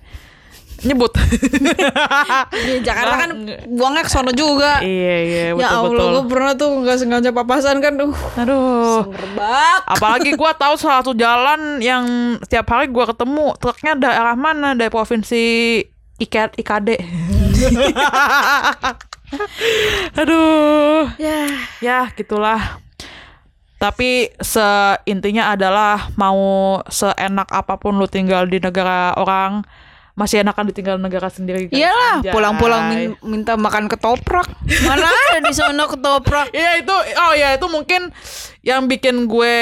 [0.81, 1.13] Nyebut.
[2.65, 3.29] Di Jakarta kan
[3.69, 4.81] buangnya ke sono juga.
[4.81, 6.09] iya, iya, betul ya Allah, betul.
[6.09, 9.13] gue pernah tuh nggak sengaja papasan kan, uh, Aduh.
[9.13, 9.81] merbak.
[9.87, 14.89] Apalagi gua tahu salah satu jalan yang setiap hari gua ketemu truknya daerah mana dari
[14.89, 15.43] provinsi
[16.19, 16.89] IK, IKD.
[20.19, 21.09] Aduh.
[21.17, 21.49] Ya,
[21.81, 22.77] Ya, gitulah.
[23.81, 29.67] Tapi seintinya adalah mau seenak apa pun lu tinggal di negara orang,
[30.13, 31.65] masih enakan ditinggal negara sendiri.
[31.65, 31.81] guys.
[31.81, 34.45] iyalah pulang-pulang min- minta makan ketoprak.
[34.85, 36.53] Mana ada di sono ketoprak?
[36.53, 38.13] Iya itu, oh ya itu mungkin
[38.61, 39.57] yang bikin gue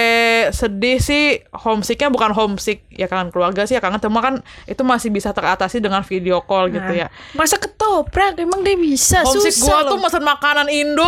[0.51, 5.09] sedih sih homesicknya bukan homesick ya kangen keluarga sih ya kangen cuma kan itu masih
[5.09, 7.07] bisa teratasi dengan video call gitu ya.
[7.33, 11.07] Masa ketoprak emang dia bisa Homesick gue tuh mesen makanan Indo,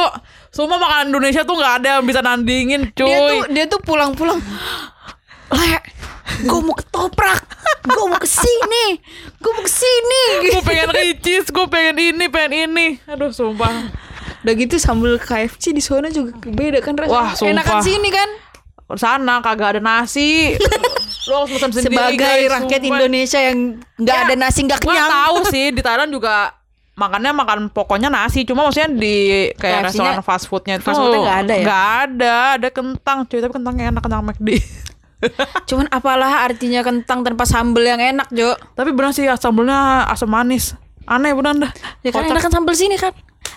[0.50, 3.12] semua makanan Indonesia tuh nggak ada yang bisa nandingin cuy.
[3.12, 4.40] Dia tuh dia tuh pulang-pulang.
[5.54, 5.78] Le,
[6.24, 7.42] gue mau ketoprak,
[7.84, 8.98] gue mau ke sini,
[9.38, 10.24] gue mau ke sini.
[10.50, 12.88] gue pengen ricis, gue pengen ini, pengen ini.
[13.06, 13.92] Aduh, sumpah.
[14.44, 17.16] Udah gitu sambal KFC di sana juga beda kan rasanya.
[17.16, 17.52] Wah, sumpah.
[17.54, 18.30] Enakan sini kan.
[18.94, 20.54] Sana kagak ada nasi.
[21.32, 22.92] Lo harus sendiri Sebagai guys, rakyat sumpah.
[22.94, 23.58] Indonesia yang
[23.96, 25.10] nggak Ya, ada nasi nggak Gue kenyang.
[25.10, 26.52] tahu sih di Thailand juga
[26.94, 28.44] makannya makan pokoknya nasi.
[28.44, 29.16] Cuma maksudnya di
[29.56, 31.64] kayak restoran fast foodnya itu fast foodnya nggak ada ya?
[31.64, 33.40] Nggak ada, ada kentang cuy.
[33.40, 34.50] Tapi kentangnya enak kentang McD.
[35.66, 38.54] Cuman apalah artinya kentang tanpa sambel yang enak, Jo?
[38.72, 40.76] Tapi benar sih sambelnya asam manis.
[41.04, 41.72] Aneh benar dah.
[42.00, 42.34] Ya kan Kocak.
[42.34, 43.12] enakan sambel sini kan.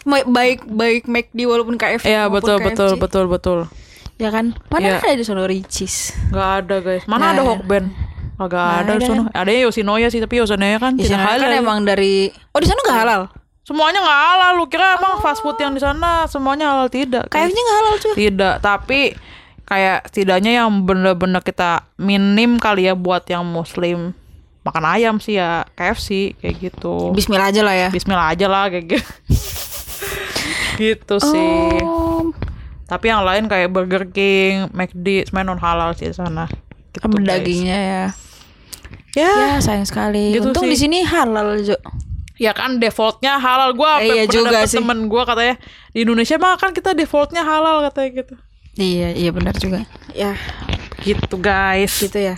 [0.04, 2.06] Baik baik McD walaupun KFC.
[2.06, 2.66] Iya betul KFC.
[2.68, 3.58] betul betul betul.
[4.16, 4.54] Ya kan?
[4.68, 5.02] Mana Iya.
[5.04, 6.14] ada di sono Ricis?
[6.30, 7.02] Nggak ada guys.
[7.04, 7.52] Mana ada Nah.
[7.52, 7.84] Hokben?
[8.36, 9.06] Kagak Nggak ada di ada.
[9.06, 9.22] sono.
[9.30, 11.52] Ada Yoshinoya sih tapi Yoshinoya kan Di tidak kan halal.
[11.54, 13.22] emang dari Oh, di sana nggak halal.
[13.62, 14.50] Semuanya nggak halal.
[14.54, 17.26] Lu kira emang fast food yang di sana semuanya halal tidak?
[17.28, 18.14] KFC nggak halal, cuy.
[18.16, 19.00] Tidak, tapi
[19.66, 24.14] kayak setidaknya yang bener-bener kita minim kali ya buat yang muslim
[24.62, 27.10] makan ayam sih ya KFC kayak gitu.
[27.10, 27.88] Bismillah aja lah ya.
[27.90, 29.10] Bismillah aja lah kayak gitu.
[30.80, 31.82] gitu sih.
[31.82, 32.30] Oh,
[32.84, 36.46] Tapi yang lain kayak Burger King, McD, semuanya non halal sih sana.
[36.90, 38.04] Gitu, dagingnya ya.
[39.16, 40.30] Ya, Ya sayang sekali.
[40.32, 40.72] Gitu Untung sih.
[40.72, 41.74] di sini halal, Jo.
[42.36, 43.72] ya kan defaultnya halal.
[43.72, 44.76] Gua Eh, iya pernah juga sih.
[44.76, 45.56] temen gua katanya
[45.90, 48.34] di Indonesia mah kan kita defaultnya halal katanya gitu.
[48.76, 49.84] Iya, iya benar juga.
[50.12, 50.36] Ya,
[51.00, 51.96] Gitu guys.
[51.96, 52.36] gitu ya.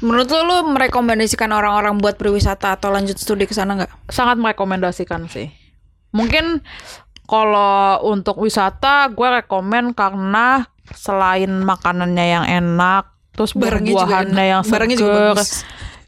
[0.00, 3.92] Menurut lo, lo merekomendasikan orang-orang buat berwisata atau lanjut studi ke sana nggak?
[4.08, 5.52] sangat merekomendasikan sih.
[6.10, 6.64] Mungkin
[7.28, 14.96] kalau untuk wisata gue rekomen karena selain makanannya yang enak, terus Barangnya buah-buahannya yang Barangnya
[14.98, 15.28] juga seger.
[15.36, 15.50] bagus.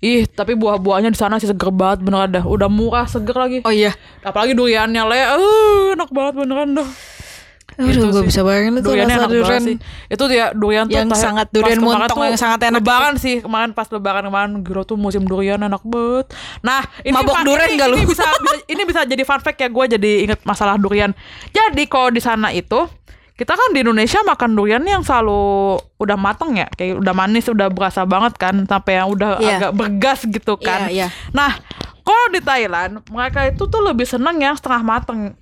[0.02, 2.42] Ih, tapi buah-buahnya di sana sih seger banget beneran dah.
[2.42, 3.58] Udah murah, seger lagi.
[3.62, 3.94] Oh iya.
[4.26, 6.88] Apalagi duriannya le, uh, enak banget beneran dah.
[7.74, 9.46] Aduh, Gitu gue bisa bayangin itu Duriannya rasa enak durian.
[9.48, 9.76] banget sih.
[10.08, 12.78] Itu dia durian tuh Yang tah- sangat durian montong tuh yang sangat enak.
[12.78, 16.26] Lebaran sih kemarin pas lebaran kemarin gila tuh musim durian enak banget.
[16.60, 17.96] Nah, ini Mabok durian ini, nggak lu?
[17.96, 21.10] ini bisa, bisa ini bisa jadi fun fact ya gue jadi inget masalah durian.
[21.48, 22.84] Jadi kalau di sana itu
[23.32, 25.40] kita kan di Indonesia makan durian yang selalu
[25.96, 29.56] udah mateng ya, kayak udah manis, udah berasa banget kan, sampai yang udah Iya.
[29.58, 30.86] agak bergas gitu kan.
[30.86, 31.06] Iya, iya.
[31.32, 31.56] Nah,
[31.98, 35.34] kalau di Thailand mereka itu tuh lebih seneng yang setengah mateng.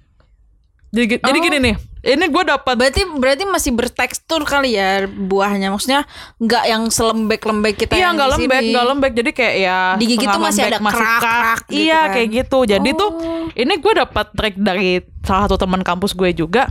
[0.91, 1.45] Jadi, jadi Oh.
[1.45, 5.71] gini nih, ini gue dapat Berarti berarti masih bertekstur kali ya buahnya.
[5.71, 6.03] Maksudnya
[6.37, 9.13] nggak yang selembek-lembek kita Iya nggak lembek, nggak lembek.
[9.15, 12.13] Jadi kayak ya Digigit tuh masih lembek, ada kerak-kerak gitu Iya kan.
[12.13, 12.59] kayak gitu.
[12.65, 13.47] Jadi tuh Oh.
[13.53, 16.67] ini gue dapat trik dari salah satu teman kampus gue juga.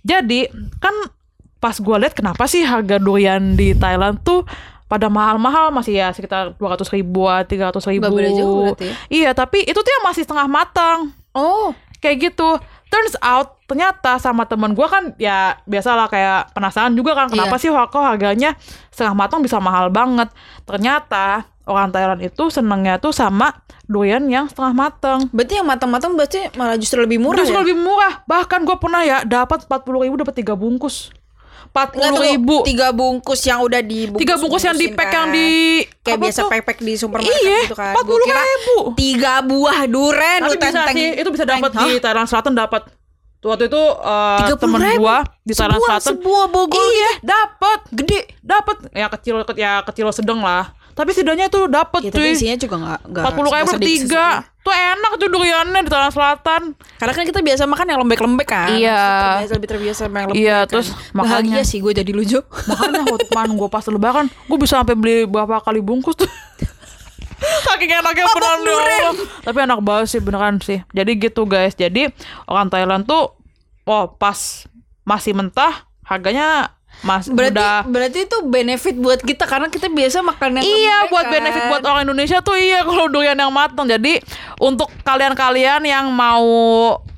[0.00, 0.94] Jadi kan
[1.58, 4.42] pas gue lihat kenapa sih harga durian di Thailand tuh
[4.86, 8.02] pada mahal-mahal masih ya sekitar 200 ribuan, 300 ribu.
[8.02, 8.94] Nggak beda jauh berarti ya?
[9.06, 12.58] Iya, tapi itu tuh yang masih setengah matang Oh, kayak gitu
[12.90, 17.62] turns out ternyata sama temen gue kan ya biasalah kayak penasaran juga kan kenapa Iya.
[17.62, 18.50] sih kok harganya
[18.90, 20.26] setengah matang bisa mahal banget
[20.66, 23.54] ternyata orang Thailand itu senengnya tuh sama
[23.86, 27.62] durian yang setengah matang berarti yang matang-matang berarti malah justru lebih murah Justru ya?
[27.62, 31.14] lebih murah bahkan gue pernah ya dapat 40 ribu dapat tiga bungkus
[31.70, 32.22] 40 Nggak, tunggu.
[32.24, 34.20] ribu Tiga bungkus yang udah dibungkus.
[34.20, 35.14] tiga bungkus yang di pack kan.
[35.14, 35.48] yang di
[35.98, 36.50] kayak apa biasa tuh?
[36.50, 37.92] pack-pack di supermarket Iya, gitu kan.
[37.94, 38.76] 40 Gua kira ribu.
[38.92, 42.82] Tiga buah duren tapi lu bisa sih itu bisa dapat di Thailand Selatan dapat
[43.40, 45.00] waktu itu uh, 30 temen ribu?
[45.00, 48.20] gua di Thailand Selatan sebuah bogol iya dapat Gede.
[48.40, 52.76] dapat ya kecil ya kecil sedang lah tapi setidaknya itu dapat Ya, cuy isinya juga
[52.76, 56.62] nggak empat puluh ribu tiga tuh enak tuh duriannya di Thailand Selatan
[57.00, 58.76] Karena kan kita biasa makan yang lembek-lembek kan.
[58.76, 59.00] Iya.
[59.40, 60.36] Terbiasa lebih terbiasa yang lembek.
[60.36, 60.68] Iya, kan.
[60.68, 62.38] terus bahagia makanya- sih gue jadi lucu.
[62.68, 66.28] makanya waktu kemarin gue pas lebaran gue bisa sampai beli berapa kali bungkus tuh
[67.66, 72.12] saking enaknya beneran ya tapi enak banget sih beneran sih jadi gitu guys jadi
[72.44, 73.32] orang Thailand tuh
[73.88, 74.68] oh pas
[75.02, 80.60] masih mentah harganya Mas Berarti udah berarti itu benefit buat kita karena kita biasa makan
[80.60, 81.32] yang Iya lembek, buat kan?
[81.32, 83.88] benefit buat orang Indonesia tuh iya kalau durian yang matang.
[83.88, 84.20] Jadi
[84.60, 86.44] untuk kalian-kalian yang mau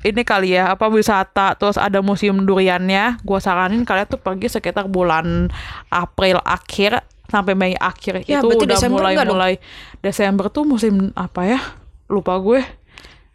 [0.03, 4.87] ini kali ya apa wisata terus ada museum duriannya, gua saranin kalian tuh pergi sekitar
[4.87, 5.51] bulan
[5.91, 9.35] April akhir sampai Mei akhir Ya, itu udah Desember mulai enggak dong?
[9.41, 9.53] mulai
[9.99, 11.61] Desember tuh musim apa ya?
[12.07, 12.61] Lupa gue.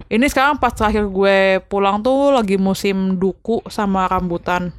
[0.08, 4.70] Ini sekarang pas terakhir gue pulang tuh lagi musim duku sama rambutan.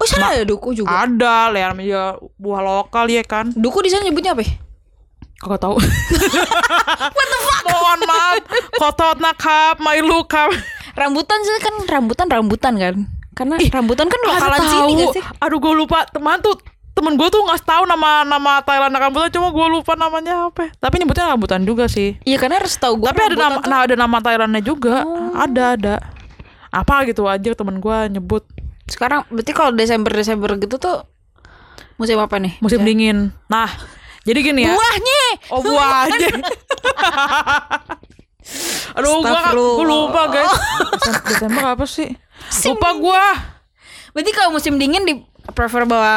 [0.00, 1.04] Oh, sana ada duku juga.
[1.04, 3.52] Ada, lihat ya buah lokal ya kan.
[3.52, 4.40] Duku di sana nyebutnya apa?
[4.40, 4.56] ya?
[5.40, 5.76] Kagak tahu.
[7.16, 7.64] What the fuck?
[7.68, 8.36] Mohon maaf.
[8.80, 10.48] Kotot nakap, mailu kap.
[10.96, 12.94] Rambutan sih kan rambutan rambutan kan.
[13.36, 15.00] Karena rambutan kan lokalan sini tahu.
[15.04, 15.22] gak sih?
[15.40, 16.08] Aduh gue lupa.
[16.08, 16.56] Teman tuh
[16.90, 21.00] temen gue tuh nggak tahu nama nama Thailand rambutan cuma gue lupa namanya apa tapi
[21.00, 23.08] nyebutnya rambutan juga sih Iya karena harus tahu gue.
[23.08, 25.94] tapi ada nama nah, ada nama Thailandnya juga ada ada
[26.68, 28.44] apa gitu aja temen gue nyebut
[28.90, 31.06] Sekarang berarti kalau Desember Desember gitu tuh
[31.96, 32.58] musim apa nih?
[32.58, 33.30] musim dingin.
[33.46, 33.70] Nah
[34.20, 34.74] jadi gini ya.
[34.74, 35.22] Buahnya.
[35.48, 36.28] oh buah aja
[38.90, 39.76] aduh Astagfirullah.
[39.78, 40.52] gue lupa guys.
[40.98, 42.08] Desem- Desember apa sih?
[42.66, 43.24] Lupa gue
[44.10, 45.14] Berarti kalau musim dingin di
[45.54, 46.16] prefer bawa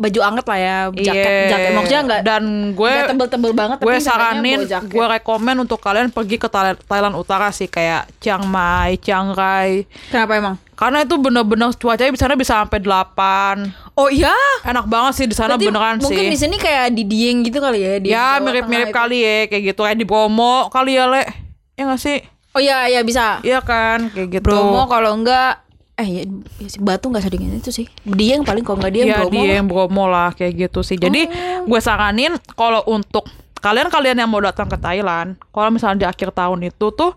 [0.00, 1.50] baju anget lah ya, jaket Iya.
[1.52, 1.70] jaket.
[1.76, 2.42] Maksudnya enggak dan
[2.72, 7.52] gue nggak tebel-tebel banget gue tapi saranin gue rekomen untuk kalian pergi ke Thailand, Utara
[7.52, 9.84] sih kayak Chiang Mai, Chiang Rai.
[10.08, 10.56] Kenapa emang?
[10.72, 14.32] karena itu bener-bener cuacanya di sana bisa sampai 8 Oh iya.
[14.64, 16.32] enak banget sih di sana beneran mungkin sih.
[16.32, 19.84] di sini kayak di Dieng gitu kali ya di ya mirip-mirip kali ya kayak gitu.
[19.84, 21.28] Kayak di Bromo kali ya le.
[21.76, 22.24] Ya nggak sih?
[22.56, 23.44] Oh iya iya bisa.
[23.44, 24.48] iya kan kayak gitu.
[24.48, 25.60] Bromo kalau enggak
[26.00, 26.22] eh ya,
[26.58, 27.86] ya si Batu enggak sedingin itu sih.
[28.02, 29.32] Dieng paling kalau enggak Dieng Iya Bromo.
[29.32, 29.64] di lah.
[29.68, 30.96] Bromo lah kayak gitu sih.
[30.96, 31.28] Jadi
[31.68, 33.28] gue saranin kalau untuk
[33.60, 37.12] kalian-kalian yang mau datang ke Thailand, kalau misalnya di akhir tahun itu tuh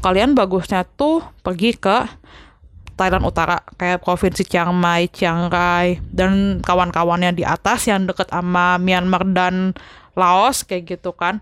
[0.00, 2.08] kalian bagusnya tuh pergi ke
[2.96, 8.76] Thailand Utara kayak provinsi Chiang Mai, Chiang Rai dan kawan-kawannya di atas yang deket sama
[8.80, 9.76] Myanmar dan
[10.12, 11.40] Laos kayak gitu kan.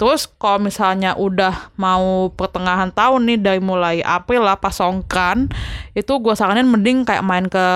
[0.00, 5.52] Terus kalau misalnya udah mau pertengahan tahun nih dari mulai April lah pas songkran
[5.92, 7.66] itu gue saranin mending kayak main ke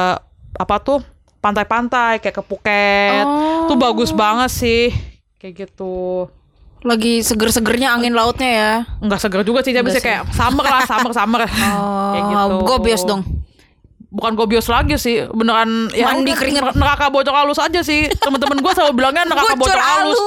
[0.55, 1.05] apa tuh
[1.39, 3.67] pantai-pantai kayak ke Phuket Oh.
[3.67, 4.89] tuh bagus banget sih
[5.37, 6.25] kayak gitu
[6.81, 8.73] Lagi seger-segernya angin lautnya ya.
[8.99, 11.41] nggak seger juga sih tapi kayak summer lah summer summer
[12.13, 13.21] kayak gitu Oh, gobios dong.
[14.15, 16.63] Bukan gobios lagi sih beneran ya Mandi keringet.
[16.79, 20.19] neraka bocor halus aja sih temen-temen gue selalu bilangnya neraka bocor, halus.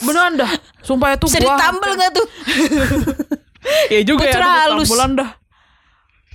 [0.00, 0.48] beneran dah
[0.80, 2.26] sumpah itu Bisa gua ditambal nggak tuh?
[3.94, 4.88] ya juga Bocor ya halus.
[5.12, 5.30] dah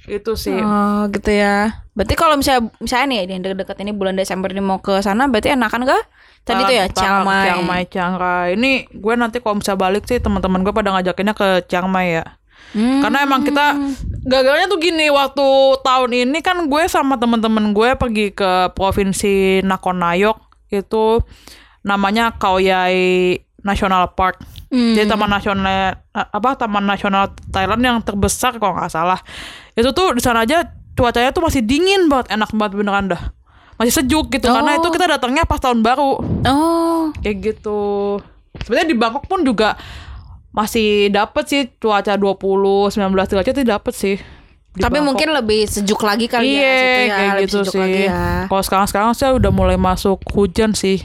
[0.04, 1.80] itu sih Oh gitu ya.
[1.96, 5.56] Berarti kalau misalnya misalnya nih yang deket-deket ini bulan Desember ini mau ke sana berarti
[5.56, 6.04] enakan gak?
[6.44, 7.48] Tadi tuh ya Chiang Mai.
[7.48, 8.60] Chiang Mai, Chiang Rai.
[8.60, 12.36] Ini gue nanti kalau bisa balik sih teman-teman gue pada ngajakinnya ke Chiang Mai ya.
[12.72, 13.03] Hmm.
[13.03, 13.76] Karena emang kita
[14.24, 15.45] gagalnya tuh gini waktu
[15.84, 20.38] tahun ini kan gue sama teman-teman gue pergi ke provinsi Nakhon Nayok
[20.72, 21.22] itu
[21.84, 24.41] namanya Khao Yai National Park.
[24.74, 24.97] Hmm.
[24.97, 29.22] Jadi taman nasional apa taman nasional Thailand yang terbesar kalau nggak salah.
[29.78, 33.22] Itu tuh di sana aja cuacanya tuh masih dingin banget, enak banget beneran dah.
[33.78, 34.80] Masih sejuk gitu karena Oh.
[34.82, 37.14] itu kita datangnya pas tahun baru Oh.
[37.22, 38.18] kayak gitu.
[38.66, 39.78] Sebenarnya di Bangkok pun juga
[40.54, 44.16] masih dapet sih cuaca 20 19 derajat itu dapet sih.
[44.74, 45.06] Di Tapi Bangkok.
[45.06, 47.82] mungkin lebih sejuk lagi kali iya, ya situ ya, kayak lebih gitu sejuk sih.
[47.82, 48.22] lagi ya.
[48.49, 51.01] Kalau sekarang-sekarang saya udah mulai masuk hujan sih.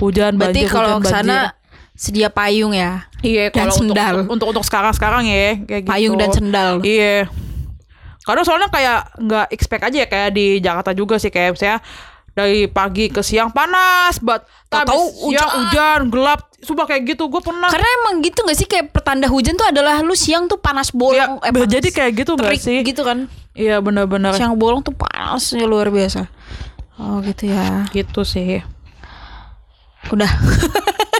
[0.00, 1.38] Hujan Berarti banjir, kalau hujan, ke sana
[1.96, 3.04] sedia payung ya.
[3.20, 4.14] Iya, dan kalau untuk, sendal.
[4.28, 5.92] untuk untuk sekarang-sekarang ya kayak gitu.
[5.92, 6.72] Payung dan sendal.
[6.80, 7.28] Iya.
[8.24, 11.80] Karena soalnya kayak nggak expect aja ya kayak di Jakarta juga sih kayak misalnya
[12.36, 14.44] dari pagi ke siang panas, banget.
[14.70, 17.26] Tahu-tahu Habis siang hujan, gelap, sumpah kayak gitu.
[17.28, 17.68] Gue pernah.
[17.68, 21.40] Karena emang gitu gak sih kayak pertanda hujan tuh adalah lu siang tuh panas bolong.
[21.40, 22.80] Ya, panas jadi kayak gitu terik sih?
[22.84, 23.26] gitu kan.
[23.50, 26.30] Iya benar-benar Siang bolong tuh panasnya luar biasa.
[27.00, 27.84] Oh gitu ya.
[27.90, 28.62] gitu sih.
[30.12, 30.30] Udah.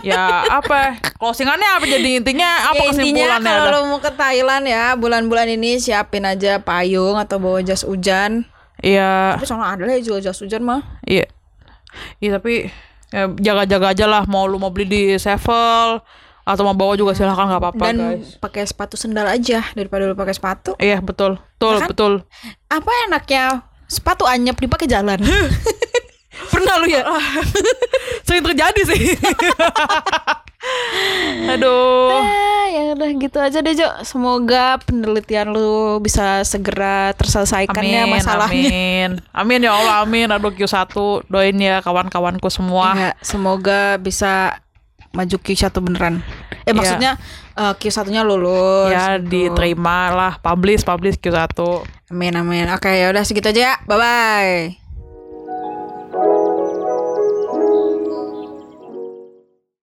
[0.01, 0.97] Ya apa?
[1.20, 5.76] Closingannya apa jadi intinya apa ya, intinya kalau lo mau ke Thailand ya bulan-bulan ini
[5.76, 8.49] siapin aja payung atau bawa jas hujan.
[8.80, 10.80] Iya, Tapi soalnya ada lah ya jual jas hujan mah.
[11.05, 11.28] iya.
[12.16, 12.72] Iya tapi ya,
[13.37, 15.99] jaga-jaga aja lah mau lu mau beli di Sevel
[16.41, 18.35] atau mau bawa juga silahkan nggak apa-apa Dan guys.
[18.37, 20.75] pakai sepatu sendal aja daripada lu pakai sepatu.
[20.77, 21.89] Iya betul, betul, Ya kan?
[21.89, 22.13] betul.
[22.67, 23.45] Apa enaknya
[23.87, 25.19] sepatu anyep dipakai jalan?
[26.53, 27.05] Pernah lu ya?
[28.27, 29.15] Sering terjadi sih.
[31.51, 32.13] Aduh.
[32.15, 33.89] Ah, ya udah gitu aja deh Jo.
[34.05, 38.69] Semoga penelitian lu bisa segera terselesaikan ya masalahnya.
[38.69, 39.11] Amin.
[39.33, 40.29] Amin ya Allah, amin.
[40.31, 40.93] Aduh Q1
[41.27, 42.93] doain ya kawan-kawanku semua.
[42.95, 44.61] Iya, semoga bisa
[45.11, 46.23] maju Q1 beneran.
[46.69, 46.75] Eh Iya.
[46.77, 47.13] maksudnya
[47.57, 48.93] eh, Q1-nya lulus.
[48.93, 49.51] Ya gitu.
[49.51, 51.57] diterima lah, publish, publish Q1.
[52.11, 52.67] Amin amin.
[52.75, 53.75] Oke, ya udah segitu aja ya.
[53.87, 54.80] Bye bye.